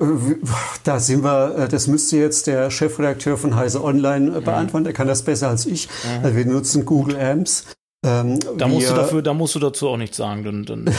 [0.85, 4.89] da sind wir, äh, das müsste jetzt der Chefredakteur von Heise Online beantworten, mhm.
[4.89, 5.89] er kann das besser als ich.
[6.23, 6.37] Mhm.
[6.37, 7.65] Wir nutzen Google Amps.
[8.07, 10.45] Ähm, da musst du dafür, da musst du dazu auch nichts sagen.
[10.45, 10.95] Dann, dann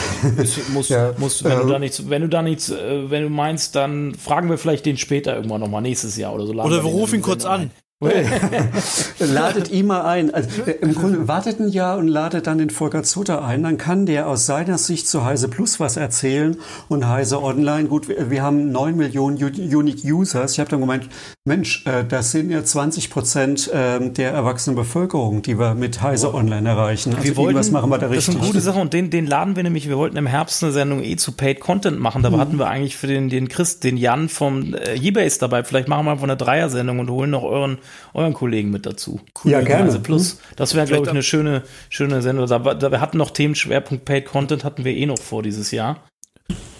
[0.72, 3.30] musst, ja, musst, wenn äh, du da nichts, wenn du da nichts, äh, wenn du
[3.30, 6.52] meinst, dann fragen wir vielleicht den später irgendwann nochmal nächstes Jahr oder so.
[6.52, 7.70] Oder wir rufen ihn kurz an.
[9.18, 10.32] ladet ihn mal ein.
[10.32, 13.62] Also, äh, Im Grunde wartet ein Jahr und ladet dann den Volker Zutter ein.
[13.62, 16.56] Dann kann der aus seiner Sicht zu Heise Plus was erzählen
[16.88, 17.88] und Heise Online.
[17.88, 20.52] Gut, wir, wir haben neun Millionen Unique Users.
[20.54, 21.10] Ich habe dann gemeint,
[21.44, 26.32] Mensch, äh, das sind ja 20 Prozent äh, der erwachsenen Bevölkerung, die wir mit Heise
[26.32, 27.12] Online erreichen.
[27.14, 28.24] Also wir wollten, was machen wir da richtig.
[28.24, 30.64] Das ist eine gute Sache und den, den laden wir nämlich, wir wollten im Herbst
[30.64, 32.22] eine Sendung eh zu Paid Content machen.
[32.22, 32.38] Da mhm.
[32.38, 35.64] hatten wir eigentlich für den, den Chris, den Jan vom äh, Ebase dabei.
[35.64, 37.76] Vielleicht machen wir einfach eine Dreier-Sendung und holen noch euren
[38.14, 39.20] euren Kollegen mit dazu.
[39.44, 39.52] Cool.
[39.52, 39.84] Ja, gerne.
[39.84, 42.46] Also plus, das wäre, glaube ich, eine schöne, schöne Sendung.
[42.46, 46.04] Da, da, wir hatten noch Themenschwerpunkt Paid Content, hatten wir eh noch vor dieses Jahr.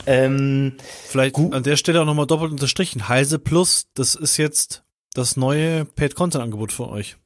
[0.06, 0.74] Ähm,
[1.06, 1.52] Vielleicht gut.
[1.54, 3.08] an der Stelle auch nochmal doppelt unterstrichen.
[3.08, 4.82] Heise Plus, das ist jetzt
[5.14, 7.16] das neue Paid Content Angebot für euch.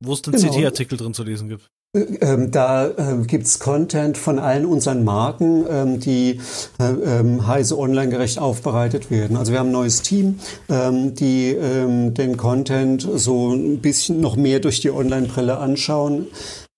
[0.00, 0.52] Wo es den genau.
[0.52, 1.70] CT-Artikel drin zu lesen gibt.
[1.94, 6.40] Ähm, da ähm, gibt's Content von allen unseren Marken, ähm, die
[6.80, 9.36] äh, ähm, heise online gerecht aufbereitet werden.
[9.36, 14.34] Also wir haben ein neues Team, ähm, die ähm, den Content so ein bisschen noch
[14.34, 16.26] mehr durch die Online-Brille anschauen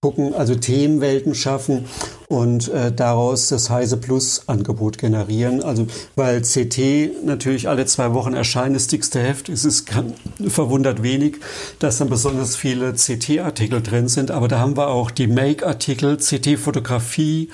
[0.02, 1.86] gucken, also Themenwelten schaffen
[2.28, 5.62] und äh, daraus das Heise Plus Angebot generieren.
[5.62, 10.14] Also weil CT natürlich alle zwei Wochen erscheint, das dickste Heft ist, es kann,
[10.46, 11.38] verwundert wenig,
[11.78, 14.30] dass dann besonders viele CT-Artikel drin sind.
[14.30, 17.50] Aber da haben wir auch die Make-Artikel, CT-Fotografie,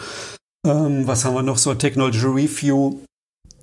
[0.66, 2.98] ähm, was haben wir noch so, Technology Review,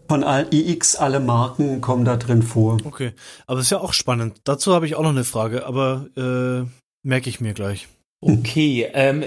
[0.08, 2.78] von iX, alle Marken kommen da drin vor.
[2.84, 3.14] Okay,
[3.46, 4.42] aber ist ja auch spannend.
[4.44, 6.68] Dazu habe ich auch noch eine Frage, aber äh,
[7.04, 7.88] merke ich mir gleich.
[8.22, 9.24] Okay, ähm,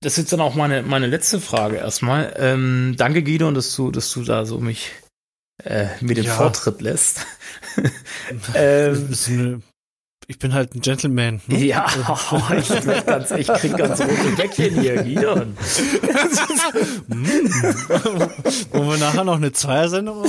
[0.00, 2.34] das ist jetzt dann auch meine, meine letzte Frage erstmal.
[2.36, 4.92] Ähm, danke, Guido, dass du, dass du da so mich
[5.64, 6.34] äh, mir den ja.
[6.34, 7.26] Vortritt lässt.
[8.54, 9.62] ähm,
[10.30, 11.40] ich bin halt ein Gentleman.
[11.46, 11.64] Ne?
[11.64, 11.86] Ja,
[12.58, 12.68] ich,
[13.06, 15.56] ganz, ich krieg ganz rote Bäckchen hier, Gideon.
[17.08, 17.14] mm.
[18.72, 20.26] Wollen wir nachher noch eine Zweiersendung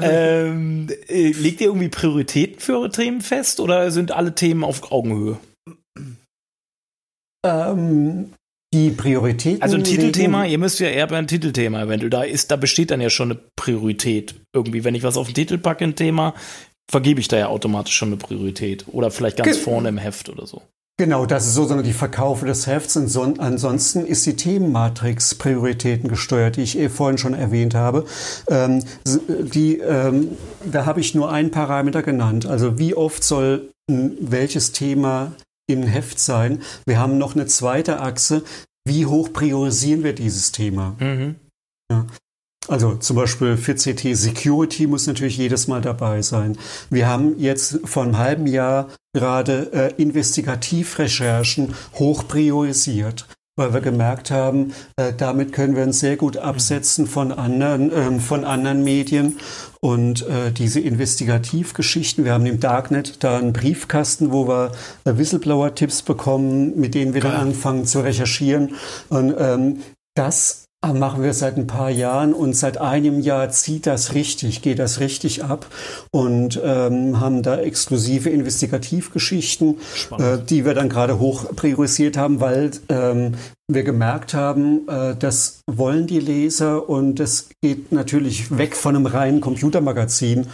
[0.00, 4.90] ähm, äh, Legt ihr irgendwie Prioritäten für eure Themen fest oder sind alle Themen auf
[4.90, 5.38] Augenhöhe?
[7.44, 8.32] Ähm,
[8.72, 9.62] die Prioritäten.
[9.62, 12.10] Also ein Titelthema, ihr müsst ja eher bei einem Titelthema eventuell.
[12.10, 14.34] Da ist, da besteht dann ja schon eine Priorität.
[14.52, 16.34] Irgendwie, wenn ich was auf den Titel packe, ein Thema,
[16.90, 18.84] vergebe ich da ja automatisch schon eine Priorität.
[18.88, 20.62] Oder vielleicht ganz vorne im Heft oder so.
[20.96, 22.96] Genau, das ist so, sondern die Verkaufe des Hefts.
[22.96, 28.06] ansonsten ist die Themenmatrix Prioritäten gesteuert, die ich eh vorhin schon erwähnt habe.
[28.48, 32.46] Ähm, die, ähm, da habe ich nur einen Parameter genannt.
[32.46, 35.32] Also wie oft soll welches Thema
[35.66, 36.62] im Heft sein.
[36.86, 38.42] Wir haben noch eine zweite Achse.
[38.86, 40.96] Wie hoch priorisieren wir dieses Thema?
[41.00, 41.36] Mhm.
[41.90, 42.06] Ja.
[42.66, 46.56] Also zum Beispiel für CT Security muss natürlich jedes Mal dabei sein.
[46.88, 53.26] Wir haben jetzt vor einem halben Jahr gerade äh, Investigativrecherchen hoch priorisiert
[53.56, 58.20] weil wir gemerkt haben, äh, damit können wir uns sehr gut absetzen von anderen, ähm,
[58.20, 59.38] von anderen Medien.
[59.80, 64.72] Und äh, diese Investigativgeschichten, wir haben im Darknet da einen Briefkasten, wo wir
[65.04, 68.74] äh, Whistleblower-Tipps bekommen, mit denen wir dann anfangen zu recherchieren.
[69.08, 69.78] Und ähm,
[70.14, 74.78] das machen wir seit ein paar Jahren und seit einem Jahr zieht das richtig, geht
[74.78, 75.66] das richtig ab
[76.10, 79.78] und ähm, haben da exklusive Investigativgeschichten,
[80.18, 83.34] äh, die wir dann gerade hoch priorisiert haben, weil ähm,
[83.66, 89.06] wir gemerkt haben, äh, das wollen die Leser und es geht natürlich weg von einem
[89.06, 90.46] reinen Computermagazin, mhm.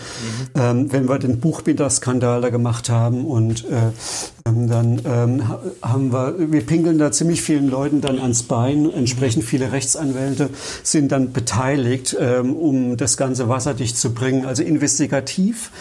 [0.55, 3.91] ähm, wenn wir den Buchbinder-Skandal da gemacht haben und äh,
[4.47, 5.43] ähm, dann ähm,
[5.83, 10.49] haben wir, wir pinkeln da ziemlich vielen Leuten dann ans Bein, entsprechend viele Rechtsanwälte
[10.85, 15.73] sind dann beteiligt, ähm, um das ganze wasserdicht zu bringen, also investigativ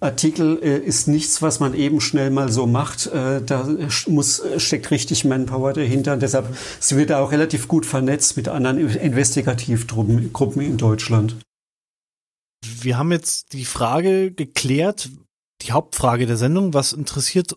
[0.00, 3.06] Artikel äh, ist nichts, was man eben schnell mal so macht.
[3.06, 3.68] Äh, da
[4.06, 6.12] muss, steckt richtig Manpower dahinter.
[6.12, 11.36] Und deshalb sind wir da auch relativ gut vernetzt mit anderen Investigativgruppen in Deutschland.
[12.64, 15.10] Wir haben jetzt die Frage geklärt,
[15.62, 16.74] die Hauptfrage der Sendung.
[16.74, 17.56] Was interessiert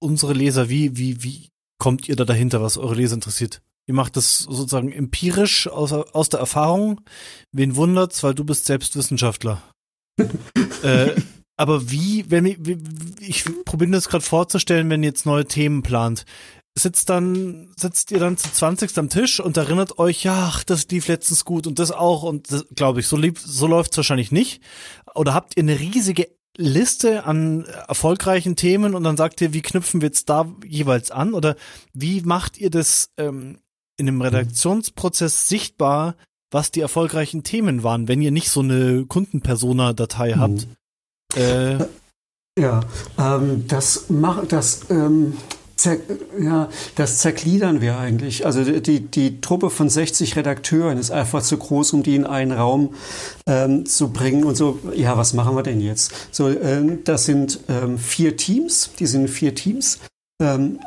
[0.00, 0.68] unsere Leser?
[0.68, 3.62] Wie, wie, wie kommt ihr da dahinter, was eure Leser interessiert?
[3.88, 7.00] Ihr macht das sozusagen empirisch aus, aus der Erfahrung.
[7.52, 9.62] Wen wundert's, weil du bist selbst Wissenschaftler.
[10.82, 11.14] äh,
[11.56, 12.58] aber wie, wenn ich,
[13.20, 16.24] ich probiere das gerade vorzustellen, wenn ihr jetzt neue Themen plant,
[16.78, 20.86] sitzt dann, sitzt ihr dann zu 20 am Tisch und erinnert euch, ja, ach, das
[20.88, 24.30] lief letztens gut und das auch und das, glaube ich, so lief, so läuft's wahrscheinlich
[24.30, 24.60] nicht.
[25.14, 26.28] Oder habt ihr eine riesige
[26.58, 31.32] Liste an erfolgreichen Themen und dann sagt ihr, wie knüpfen wir jetzt da jeweils an?
[31.32, 31.56] Oder
[31.94, 33.58] wie macht ihr das ähm,
[33.96, 36.16] in einem Redaktionsprozess sichtbar,
[36.50, 40.40] was die erfolgreichen Themen waren, wenn ihr nicht so eine Kundenpersona-Datei mhm.
[40.40, 40.68] habt?
[41.34, 41.78] Äh,
[42.58, 42.80] ja,
[43.18, 44.88] ähm, das macht das.
[44.90, 45.36] Ähm,
[45.76, 45.98] zer,
[46.40, 48.46] ja, das zergliedern wir eigentlich.
[48.46, 52.52] Also die, die Truppe von 60 Redakteuren ist einfach zu groß, um die in einen
[52.52, 52.94] Raum
[53.46, 56.12] ähm, zu bringen und so, ja, was machen wir denn jetzt?
[56.32, 60.00] So, ähm, das sind ähm, vier Teams, die sind vier Teams
[60.40, 60.80] ähm,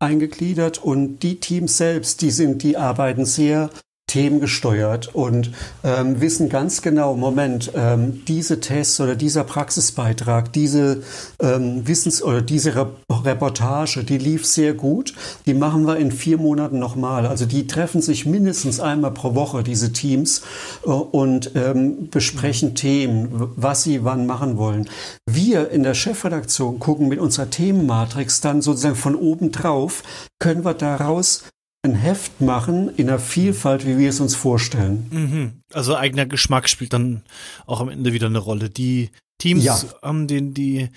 [0.00, 3.70] eingegliedert und die Teams selbst, die sind, die arbeiten sehr
[4.08, 5.52] themengesteuert und
[5.84, 11.02] ähm, wissen ganz genau, Moment, ähm, diese Tests oder dieser Praxisbeitrag, diese
[11.40, 15.12] ähm, Wissens- oder diese Re Reportage, die lief sehr gut,
[15.46, 17.26] die machen wir in vier Monaten nochmal.
[17.26, 20.42] Also die treffen sich mindestens einmal pro Woche, diese Teams,
[20.84, 22.74] äh, und ähm, besprechen mhm.
[22.74, 24.88] Themen, was sie wann machen wollen.
[25.26, 30.02] Wir in der Chefredaktion gucken mit unserer Themenmatrix dann sozusagen von oben drauf,
[30.38, 31.44] können wir daraus
[31.82, 35.06] ein Heft machen in der Vielfalt, wie wir es uns vorstellen.
[35.10, 35.52] Mhm.
[35.72, 37.22] Also eigener Geschmack spielt dann
[37.66, 38.68] auch am Ende wieder eine Rolle.
[38.68, 39.80] Die Teams ja.
[40.02, 40.88] haben den, die,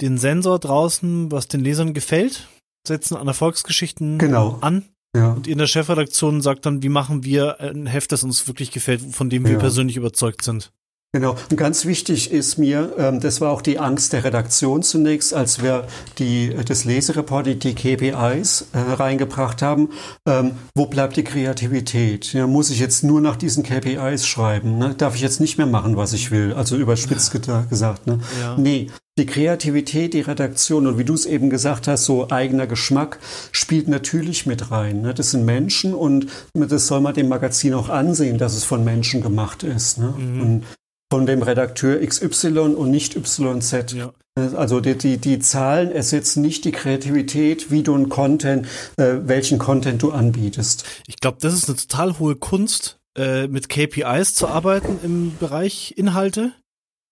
[0.00, 2.48] den Sensor draußen, was den Lesern gefällt,
[2.86, 4.58] setzen an Erfolgsgeschichten genau.
[4.60, 4.84] an.
[5.14, 5.32] Ja.
[5.32, 9.02] Und in der Chefredaktion sagt dann, wie machen wir ein Heft, das uns wirklich gefällt,
[9.14, 9.58] von dem wir ja.
[9.58, 10.72] persönlich überzeugt sind.
[11.14, 11.36] Genau.
[11.50, 15.62] Und ganz wichtig ist mir, ähm, das war auch die Angst der Redaktion zunächst, als
[15.62, 15.86] wir
[16.18, 19.90] die, das Lesereporting, die KPIs äh, reingebracht haben.
[20.26, 22.32] Ähm, wo bleibt die Kreativität?
[22.32, 24.78] Ja, muss ich jetzt nur nach diesen KPIs schreiben?
[24.78, 24.94] Ne?
[24.96, 26.54] Darf ich jetzt nicht mehr machen, was ich will?
[26.54, 27.30] Also überspitzt
[27.68, 28.06] gesagt.
[28.06, 28.20] Ne?
[28.40, 28.56] Ja.
[28.56, 28.86] Nee,
[29.18, 33.18] die Kreativität, die Redaktion und wie du es eben gesagt hast, so eigener Geschmack
[33.50, 35.02] spielt natürlich mit rein.
[35.02, 35.12] Ne?
[35.12, 39.20] Das sind Menschen und das soll man dem Magazin auch ansehen, dass es von Menschen
[39.20, 39.98] gemacht ist.
[39.98, 40.14] Ne?
[40.16, 40.40] Mhm.
[40.40, 40.64] Und
[41.12, 43.92] von dem Redakteur XY und nicht YZ.
[43.92, 44.14] Ja.
[44.34, 49.58] Also die, die, die Zahlen ersetzen nicht die Kreativität, wie du einen Content, äh, welchen
[49.58, 50.86] Content du anbietest.
[51.06, 55.92] Ich glaube, das ist eine total hohe Kunst, äh, mit KPIs zu arbeiten im Bereich
[55.98, 56.54] Inhalte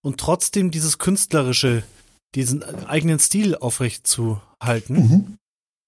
[0.02, 1.82] und trotzdem dieses künstlerische,
[2.34, 4.94] diesen eigenen Stil aufrecht zu halten.
[4.94, 5.36] Mhm.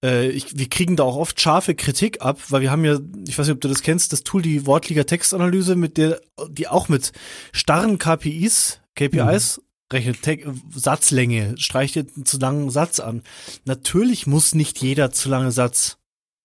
[0.03, 3.37] Äh, ich, wir kriegen da auch oft scharfe Kritik ab, weil wir haben ja, ich
[3.37, 6.89] weiß nicht, ob du das kennst, das Tool, die Wortliga Textanalyse, mit der, die auch
[6.89, 7.13] mit
[7.53, 9.63] starren KPIs, KPIs mhm.
[9.93, 13.23] rechnet, Te Satzlänge, streicht dir einen zu langen Satz an.
[13.65, 15.97] Natürlich muss nicht jeder zu lange Satz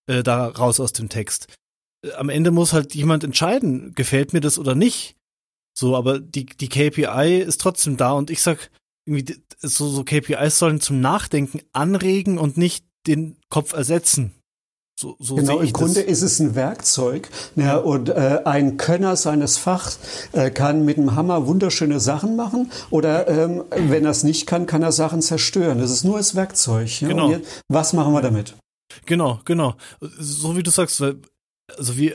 [0.06, 1.48] äh, da raus aus dem Text.
[2.04, 5.16] Äh, am Ende muss halt jemand entscheiden, gefällt mir das oder nicht.
[5.76, 8.70] So, aber die, die KPI ist trotzdem da und ich sag,
[9.06, 14.34] irgendwie, so, so KPIs sollen zum Nachdenken anregen und nicht den Kopf ersetzen.
[15.00, 17.28] So, so genau, im Grunde ist es ein Werkzeug.
[17.54, 20.00] Ja, und äh, ein Könner seines Fachs
[20.32, 24.66] äh, kann mit dem Hammer wunderschöne Sachen machen oder ähm, wenn er es nicht kann,
[24.66, 25.78] kann er Sachen zerstören.
[25.78, 27.00] Das ist nur das Werkzeug.
[27.00, 27.08] Ja?
[27.08, 27.30] Genau.
[27.30, 28.56] Jetzt, was machen wir damit?
[29.06, 29.76] Genau, genau.
[30.00, 31.20] So wie du sagst, weil,
[31.76, 32.14] also wie,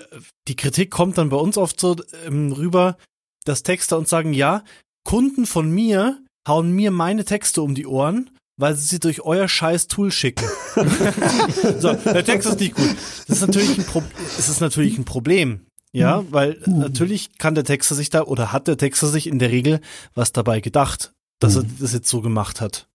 [0.49, 2.97] die Kritik kommt dann bei uns oft so ähm, rüber,
[3.45, 4.61] dass Texter uns sagen, ja,
[5.05, 9.47] Kunden von mir hauen mir meine Texte um die Ohren weil sie sie durch euer
[9.47, 10.45] scheiß Tool schicken.
[11.79, 12.95] so, der Text ist nicht gut.
[13.27, 14.03] Das ist natürlich ein, Pro
[14.37, 15.65] es ist natürlich ein Problem.
[15.95, 16.27] Ja, mhm.
[16.31, 16.79] weil mhm.
[16.79, 19.79] natürlich kann der Texter sich da oder hat der Texter sich in der Regel
[20.15, 21.77] was dabei gedacht, dass er mhm.
[21.79, 22.87] das jetzt so gemacht hat.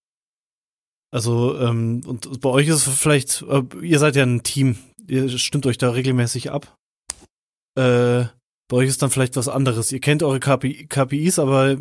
[1.10, 5.28] Also, ähm, und bei euch ist es vielleicht, äh, ihr seid ja ein Team, ihr
[5.38, 6.76] stimmt euch da regelmäßig ab.
[7.76, 8.26] Äh,
[8.68, 9.90] bei euch ist dann vielleicht was anderes.
[9.92, 11.78] Ihr kennt eure KPI, KPIs, aber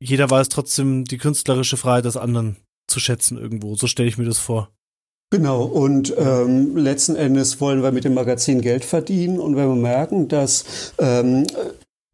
[0.00, 2.56] jeder weiß trotzdem die künstlerische Freiheit des anderen
[2.92, 3.74] zu schätzen irgendwo.
[3.74, 4.70] So stelle ich mir das vor.
[5.32, 9.76] Genau, und ähm, letzten Endes wollen wir mit dem Magazin Geld verdienen und wenn wir
[9.76, 11.46] merken, dass, ähm,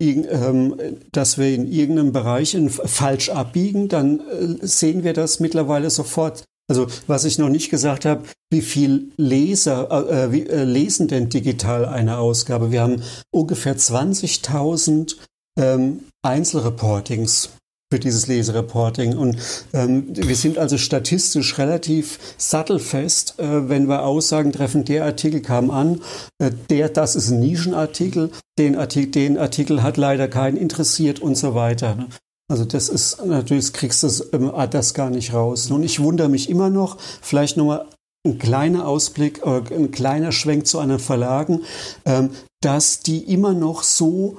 [0.00, 0.76] ähm,
[1.10, 6.44] dass wir in irgendeinem Bereich falsch abbiegen, dann äh, sehen wir das mittlerweile sofort.
[6.70, 8.22] Also was ich noch nicht gesagt habe,
[8.52, 12.70] wie viel Leser äh, äh wie, äh, lesen denn digital eine Ausgabe?
[12.70, 13.02] Wir haben
[13.32, 15.16] ungefähr 20.000
[15.58, 17.50] ähm, Einzelreportings
[17.90, 19.16] für dieses Lesereporting.
[19.16, 19.38] Und
[19.72, 25.70] ähm, wir sind also statistisch relativ sattelfest, äh, wenn wir Aussagen treffen, der Artikel kam
[25.70, 26.02] an,
[26.38, 31.36] äh, der, das ist ein Nischenartikel, den Artikel, den Artikel hat leider keinen interessiert und
[31.36, 31.94] so weiter.
[31.94, 32.08] Ne?
[32.50, 35.70] Also das ist natürlich, kriegst du das, ähm, das gar nicht raus.
[35.70, 37.86] Und ich wundere mich immer noch, vielleicht nochmal
[38.26, 41.62] ein kleiner Ausblick, äh, ein kleiner Schwenk zu anderen Verlagen,
[42.04, 42.30] ähm,
[42.60, 44.38] dass die immer noch so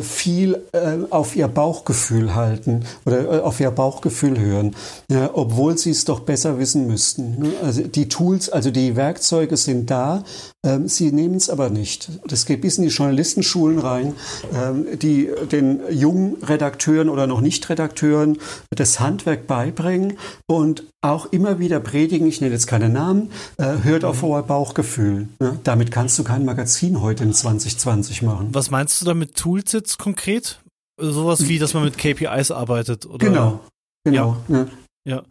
[0.00, 4.74] viel äh, auf ihr Bauchgefühl halten oder äh, auf ihr Bauchgefühl hören,
[5.10, 7.52] ja, obwohl sie es doch besser wissen müssten.
[7.62, 10.24] Also die Tools, also die Werkzeuge sind da,
[10.86, 12.10] sie nehmen es aber nicht.
[12.26, 14.14] Das geht bis in die Journalistenschulen rein,
[14.54, 18.38] ähm, die den jungen Redakteuren oder noch nicht Redakteuren
[18.70, 24.04] das Handwerk beibringen und auch immer wieder predigen, ich nenne jetzt keine Namen, äh, hört
[24.04, 25.28] auf euer Bauchgefühl.
[25.38, 25.58] Ne?
[25.64, 28.48] Damit kannst du kein Magazin heute in 2020 machen.
[28.52, 30.60] Was meinst du damit Tools jetzt konkret?
[30.98, 33.06] Sowas wie, dass man mit KPIs arbeitet?
[33.06, 33.18] Oder?
[33.18, 33.60] Genau.
[34.04, 34.36] genau.
[34.48, 34.66] Ja.
[35.04, 35.22] ja.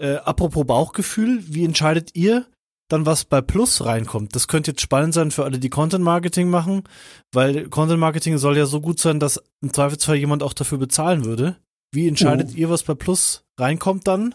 [0.00, 2.46] Äh, apropos Bauchgefühl, wie entscheidet ihr,
[2.92, 4.34] dann was bei Plus reinkommt.
[4.34, 6.84] Das könnte jetzt spannend sein für alle, die Content Marketing machen,
[7.32, 11.24] weil Content Marketing soll ja so gut sein, dass im Zweifelsfall jemand auch dafür bezahlen
[11.24, 11.56] würde.
[11.92, 12.56] Wie entscheidet oh.
[12.56, 14.34] ihr, was bei Plus reinkommt dann?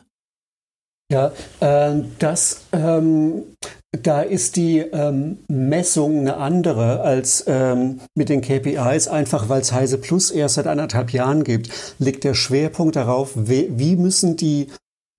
[1.12, 3.44] Ja, äh, das, ähm,
[3.92, 9.72] da ist die ähm, Messung eine andere als ähm, mit den KPIs, einfach weil es
[9.72, 14.68] Heise Plus erst seit anderthalb Jahren gibt, liegt der Schwerpunkt darauf, wie, wie müssen die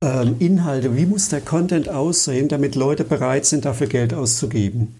[0.04, 4.98] ähm, Inhalte, wie muss der Content aussehen, damit Leute bereit sind, dafür Geld auszugeben.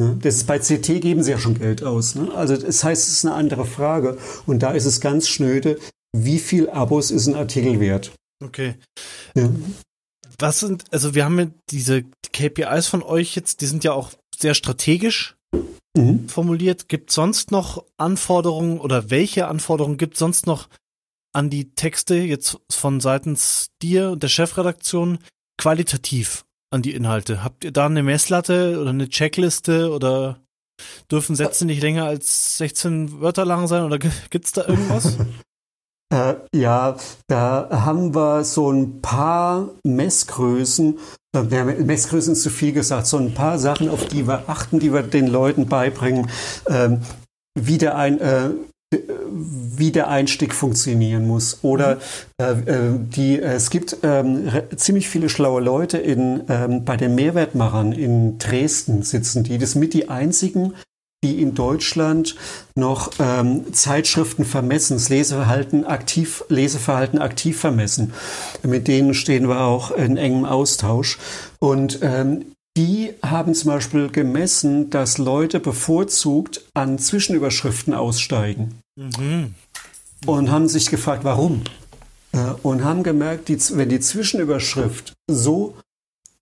[0.00, 2.14] Ja, das ist bei CT geben sie ja schon Geld aus.
[2.14, 2.32] Ne?
[2.34, 4.16] Also das heißt, es ist eine andere Frage.
[4.46, 5.78] Und da ist es ganz schnöde,
[6.16, 8.12] wie viel Abos ist ein Artikel wert?
[8.44, 8.76] Okay.
[9.34, 9.50] Ja
[10.38, 14.12] was sind, also wir haben ja diese KPIs von euch jetzt, die sind ja auch
[14.36, 15.36] sehr strategisch
[15.96, 16.28] mhm.
[16.28, 16.88] formuliert.
[16.88, 20.68] Gibt sonst noch Anforderungen oder welche Anforderungen gibt sonst noch
[21.38, 25.18] an die Texte jetzt von seitens dir und der Chefredaktion
[25.56, 27.44] qualitativ an die Inhalte?
[27.44, 30.40] Habt ihr da eine Messlatte oder eine Checkliste oder
[31.10, 35.16] dürfen Sätze nicht länger als 16 Wörter lang sein oder gibt's da irgendwas?
[36.10, 40.98] Äh, ja, da haben wir so ein paar Messgrößen.
[41.36, 43.06] Äh, Messgrößen ist zu viel gesagt.
[43.06, 46.30] So ein paar Sachen, auf die wir achten, die wir den Leuten beibringen.
[46.66, 47.02] Ähm,
[47.54, 48.52] wie der, ein, äh,
[48.90, 51.58] wie der Einstieg funktionieren muss.
[51.62, 52.00] Oder mhm.
[52.40, 57.14] äh, äh die, äh, es gibt ähm, ziemlich viele schlaue Leute in, ähm, bei den
[57.14, 59.58] Mehrwertmachern in Dresden sitzen die.
[59.58, 60.74] Das mit die einzigen,
[61.22, 62.36] die in Deutschland
[62.76, 68.12] noch ähm, Zeitschriften vermessen, das Leseverhalten aktiv, Leseverhalten aktiv vermessen.
[68.62, 71.18] Mit denen stehen wir auch in engem Austausch.
[71.58, 72.44] Und ähm,
[72.78, 78.78] die haben zum Beispiel gemessen, dass Leute bevorzugt an Zwischenüberschriften aussteigen.
[78.94, 79.54] Mhm.
[80.26, 81.62] Und haben sich gefragt, warum?
[82.32, 85.76] Äh, und haben gemerkt, die, wenn die Zwischenüberschrift so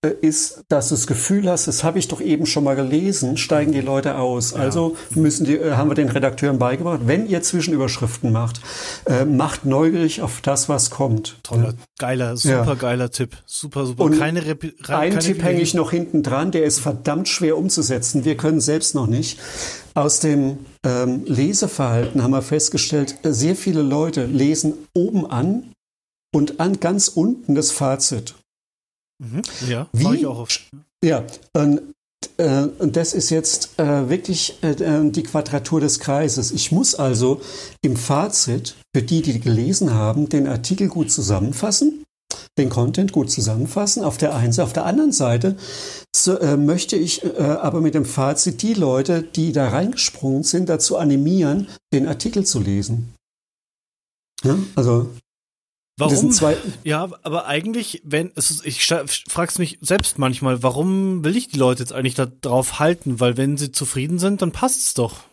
[0.05, 3.71] ist, dass du das Gefühl hast, das habe ich doch eben schon mal gelesen, steigen
[3.71, 4.51] die Leute aus.
[4.51, 4.57] Ja.
[4.57, 8.61] Also müssen die, äh, haben wir den Redakteuren beigebracht, wenn ihr Zwischenüberschriften macht,
[9.05, 11.39] äh, macht neugierig auf das, was kommt.
[11.41, 12.73] Toller, geiler, super ja.
[12.75, 13.37] geiler Tipp.
[13.47, 14.03] Super, super.
[14.03, 17.57] Und keine Repi Ein keine Tipp hänge ich noch hinten dran, der ist verdammt schwer
[17.57, 18.23] umzusetzen.
[18.23, 19.39] Wir können selbst noch nicht.
[19.95, 25.71] Aus dem ähm, Leseverhalten haben wir festgestellt, sehr viele Leute lesen oben an
[26.31, 28.35] und an ganz unten das Fazit.
[29.19, 29.41] Mhm.
[29.67, 30.69] Ja, Wie, ich auch oft.
[31.03, 31.81] Ja, und,
[32.37, 36.51] äh, und das ist jetzt äh, wirklich äh, äh, die Quadratur des Kreises.
[36.51, 37.41] Ich muss also
[37.81, 42.03] im Fazit für die, die gelesen haben, den Artikel gut zusammenfassen,
[42.57, 44.03] den Content gut zusammenfassen.
[44.03, 45.57] Auf der einen Seite, auf der anderen Seite
[46.15, 50.69] so, äh, möchte ich äh, aber mit dem Fazit die Leute, die da reingesprungen sind,
[50.69, 53.13] dazu animieren, den Artikel zu lesen.
[54.43, 55.09] Ja, also
[55.99, 56.31] Warum?
[56.83, 61.81] Ja, aber eigentlich, wenn es ich frag's mich selbst manchmal, warum will ich die Leute
[61.81, 63.19] jetzt eigentlich da drauf halten?
[63.19, 65.23] Weil wenn sie zufrieden sind, dann passt's doch.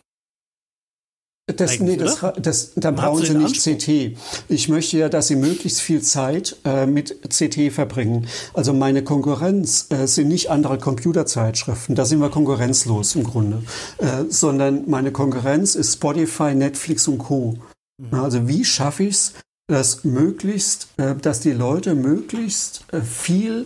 [1.47, 4.17] Das, nee, das, das, dann brauchen Sie nicht CT.
[4.49, 8.27] Ich möchte ja, dass Sie möglichst viel Zeit äh, mit CT verbringen.
[8.55, 13.61] Also meine Konkurrenz äh, sind nicht andere Computerzeitschriften, da sind wir konkurrenzlos im Grunde,
[13.99, 17.59] äh, sondern meine Konkurrenz ist Spotify, Netflix und Co.
[17.99, 18.19] Mhm.
[18.19, 19.33] Also wie schaffe ich es,
[19.67, 23.65] dass möglichst, äh, dass die Leute möglichst äh, viel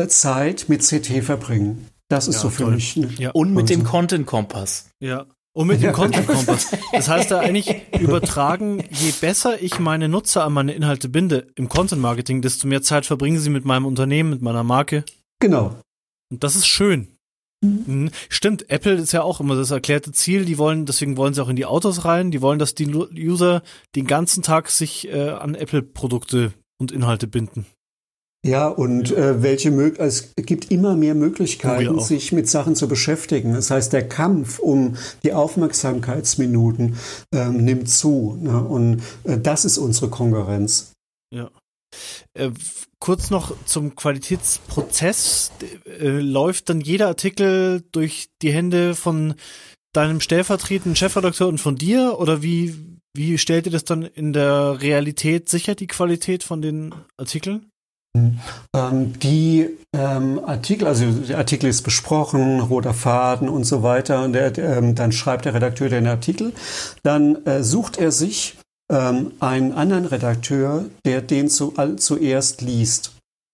[0.00, 1.88] äh, Zeit mit CT verbringen.
[2.08, 2.74] Das ist ja, so für toll.
[2.74, 2.96] mich.
[2.96, 3.08] Ne?
[3.18, 3.30] Ja.
[3.30, 4.90] Und mit dem Content-Kompass.
[5.00, 5.26] Ja.
[5.52, 6.76] Und mit dem Content-Kompass.
[6.92, 11.68] Das heißt da eigentlich übertragen, je besser ich meine Nutzer an meine Inhalte binde im
[11.68, 15.04] Content-Marketing, desto mehr Zeit verbringen sie mit meinem Unternehmen, mit meiner Marke.
[15.40, 15.76] Genau.
[16.30, 17.08] Und das ist schön.
[17.62, 18.10] Mhm.
[18.28, 20.44] Stimmt, Apple ist ja auch immer das erklärte Ziel.
[20.44, 22.30] Die wollen, deswegen wollen sie auch in die Autos rein.
[22.30, 23.62] Die wollen, dass die User
[23.94, 27.66] den ganzen Tag sich äh, an Apple-Produkte und Inhalte binden.
[28.42, 33.52] Ja, und äh, welche es gibt immer mehr Möglichkeiten, sich mit Sachen zu beschäftigen.
[33.52, 36.96] Das heißt, der Kampf um die Aufmerksamkeitsminuten
[37.34, 38.38] ähm, nimmt zu.
[38.40, 38.64] Ne?
[38.64, 40.92] Und äh, das ist unsere Konkurrenz.
[41.30, 41.50] Ja.
[42.34, 42.50] Äh,
[42.98, 45.52] kurz noch zum Qualitätsprozess.
[45.86, 49.34] Äh, läuft dann jeder Artikel durch die Hände von
[49.92, 52.18] deinem stellvertretenden Chefredakteur und von dir?
[52.18, 52.76] Oder wie,
[53.14, 57.66] wie stellt ihr das dann in der Realität sicher, die Qualität von den Artikeln?
[58.74, 64.32] Ähm, die ähm, Artikel, also der Artikel ist besprochen, roter Faden und so weiter, und
[64.32, 66.52] der, ähm, dann schreibt der Redakteur den Artikel,
[67.04, 68.56] dann äh, sucht er sich
[68.90, 73.12] ähm, einen anderen Redakteur, der den zu, zuerst liest.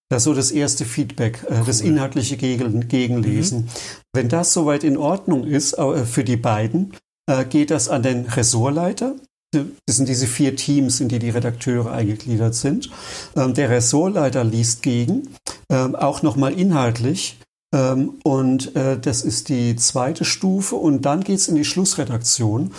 [0.09, 1.63] Das ist so das erste Feedback, äh, cool.
[1.67, 3.63] das inhaltliche Gegen, Gegenlesen.
[3.63, 3.69] Mhm.
[4.15, 6.95] Wenn das soweit in Ordnung ist äh, für die beiden,
[7.29, 9.17] äh, geht das an den Ressortleiter.
[9.53, 12.91] Das sind diese vier Teams, in die die Redakteure eingegliedert sind.
[13.37, 15.29] Ähm, der Ressortleiter liest gegen,
[15.71, 17.39] ähm, auch nochmal inhaltlich.
[17.75, 20.77] Ähm, und äh, das ist die zweite Stufe.
[20.77, 22.73] Und dann geht's in die Schlussredaktion.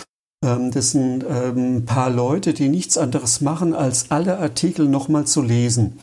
[0.44, 5.26] Ähm, das sind ähm, ein paar Leute, die nichts anderes machen, als alle Artikel nochmal
[5.26, 6.00] zu lesen.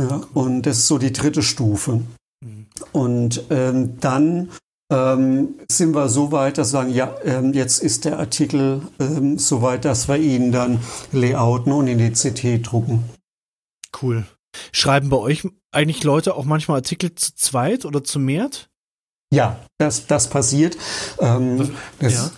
[0.00, 2.02] Ja, und das ist so die dritte Stufe.
[2.44, 2.66] Mhm.
[2.92, 4.50] Und ähm, dann
[4.90, 9.38] ähm, sind wir so weit, dass wir sagen, ja, ähm, jetzt ist der Artikel ähm,
[9.38, 10.80] so weit, dass wir ihn dann
[11.12, 13.04] layouten und in die CT drucken.
[14.00, 14.26] Cool.
[14.72, 18.70] Schreiben bei euch eigentlich Leute auch manchmal Artikel zu zweit oder zu mehrt?
[19.32, 20.78] Ja, das, das passiert.
[21.20, 22.30] Ähm, das, ja.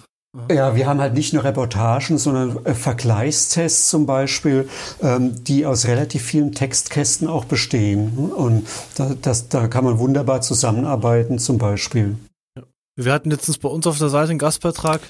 [0.49, 4.69] Ja, wir haben halt nicht nur Reportagen, sondern äh, Vergleichstests zum Beispiel,
[5.03, 8.31] ähm, die aus relativ vielen Textkästen auch bestehen.
[8.31, 12.17] Und da, das, da kann man wunderbar zusammenarbeiten zum Beispiel.
[12.95, 15.01] Wir hatten letztens bei uns auf der Seite einen Gastbeitrag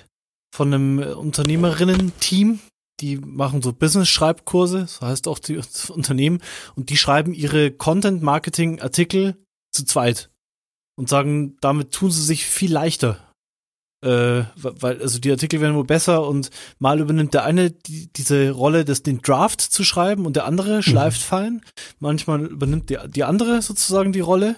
[0.55, 2.61] von einem äh, Unternehmerinnen-Team,
[3.01, 6.41] die machen so Business-Schreibkurse, das heißt auch die das Unternehmen,
[6.77, 9.37] und die schreiben ihre Content-Marketing-Artikel
[9.71, 10.31] zu zweit
[10.97, 13.19] und sagen, damit tun sie sich viel leichter
[14.03, 18.51] äh, weil also die Artikel werden wohl besser und mal übernimmt der eine die, diese
[18.51, 20.83] Rolle, das den Draft zu schreiben und der andere mhm.
[20.83, 21.25] schleift mhm.
[21.25, 21.63] fein.
[21.99, 24.57] Manchmal übernimmt die, die andere sozusagen die Rolle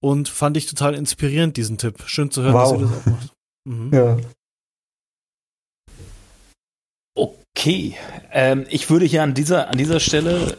[0.00, 2.02] und fand ich total inspirierend diesen Tipp.
[2.06, 2.72] Schön zu hören, wow.
[2.72, 3.34] dass ihr das auch macht.
[3.64, 3.90] Mhm.
[3.92, 4.16] Ja.
[7.14, 7.96] Okay,
[8.30, 10.56] ähm, ich würde hier an dieser an dieser Stelle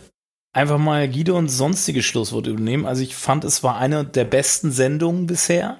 [0.52, 2.86] einfach mal Guido und sonstige Schlussworte übernehmen.
[2.86, 5.80] Also ich fand, es war eine der besten Sendungen bisher.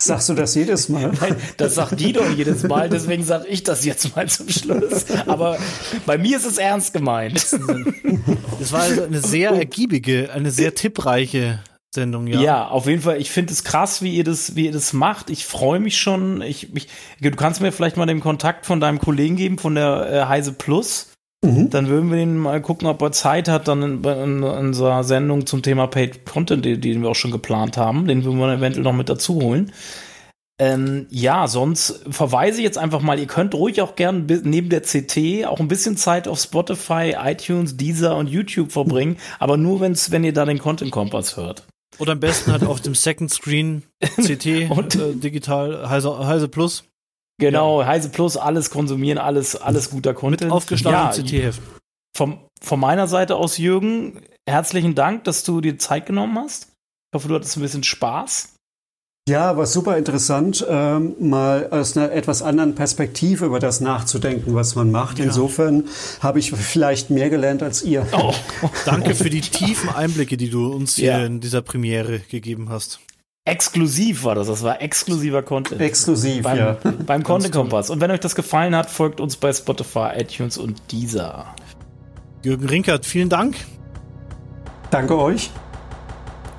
[0.00, 1.12] Sagst du das jedes Mal?
[1.20, 5.06] Nein, das sagt Guido jedes Mal, deswegen sage ich das jetzt mal zum Schluss.
[5.26, 5.58] Aber
[6.06, 7.44] bei mir ist es ernst gemeint.
[8.60, 11.60] Das war also eine sehr ergiebige, eine sehr tippreiche
[11.92, 12.40] Sendung, ja.
[12.40, 13.20] Ja, auf jeden Fall.
[13.20, 15.30] Ich finde es krass, wie ihr das, wie ihr das macht.
[15.30, 16.42] Ich freue mich schon.
[16.42, 16.88] Ich, ich,
[17.20, 20.52] du kannst mir vielleicht mal den Kontakt von deinem Kollegen geben, von der äh, Heise
[20.52, 21.08] Plus.
[21.44, 21.70] Mhm.
[21.70, 25.04] Dann würden wir den mal gucken, ob er Zeit hat, dann in, in, in unserer
[25.04, 28.08] Sendung zum Thema Paid Content, den, den, wir auch schon geplant haben.
[28.08, 29.72] Den würden wir eventuell noch mit dazu holen.
[30.60, 34.80] Ähm, ja, sonst verweise ich jetzt einfach mal, ihr könnt ruhig auch gern neben der
[34.80, 40.10] CT auch ein bisschen Zeit auf Spotify, iTunes, Deezer und YouTube verbringen, aber nur wenn's,
[40.10, 41.64] wenn ihr da den Content Kompass hört.
[41.98, 46.87] Oder am besten halt auf dem Second Screen CT und äh, digital Heise, Heise Plus.
[47.38, 47.86] Genau, ja.
[47.86, 50.42] Heise Plus, alles konsumieren, alles, alles guter Content.
[50.42, 51.60] Mit aufgeschlagenen ja, CT-Heft.
[52.16, 56.72] Vom, von meiner Seite aus, Jürgen, herzlichen Dank, dass du dir Zeit genommen hast.
[57.10, 58.54] Ich hoffe, du hattest ein bisschen Spaß.
[59.28, 64.74] Ja, war super interessant, ähm, mal aus einer etwas anderen Perspektive über das nachzudenken, was
[64.74, 65.18] man macht.
[65.18, 65.26] Ja.
[65.26, 65.84] Insofern
[66.20, 68.06] habe ich vielleicht mehr gelernt als ihr.
[68.12, 68.32] Oh.
[68.86, 71.24] Danke für die tiefen Einblicke, die du uns hier ja.
[71.26, 73.00] in dieser Premiere gegeben hast.
[73.48, 75.80] Exklusiv war das, das war exklusiver Content.
[75.80, 76.76] Exklusiv, beim, ja.
[77.06, 77.88] Beim Content Kompass.
[77.88, 81.46] Und wenn euch das gefallen hat, folgt uns bei Spotify, iTunes und Deezer.
[82.44, 83.56] Jürgen Rinkert, vielen Dank.
[84.90, 85.50] Danke euch.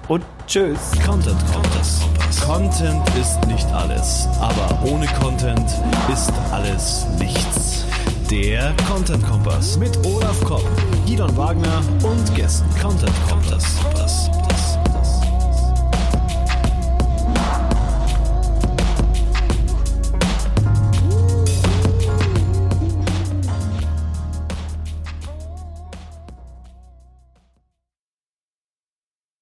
[0.08, 0.92] Und tschüss.
[1.06, 2.02] Content Kompass.
[2.44, 5.70] Content ist nicht alles, aber ohne Content
[6.12, 7.86] ist alles nichts.
[8.32, 10.66] Der Content Kompass mit Olaf Kopp,
[11.06, 12.68] Gidon Wagner und Gästen.
[12.82, 13.78] Content Kompass.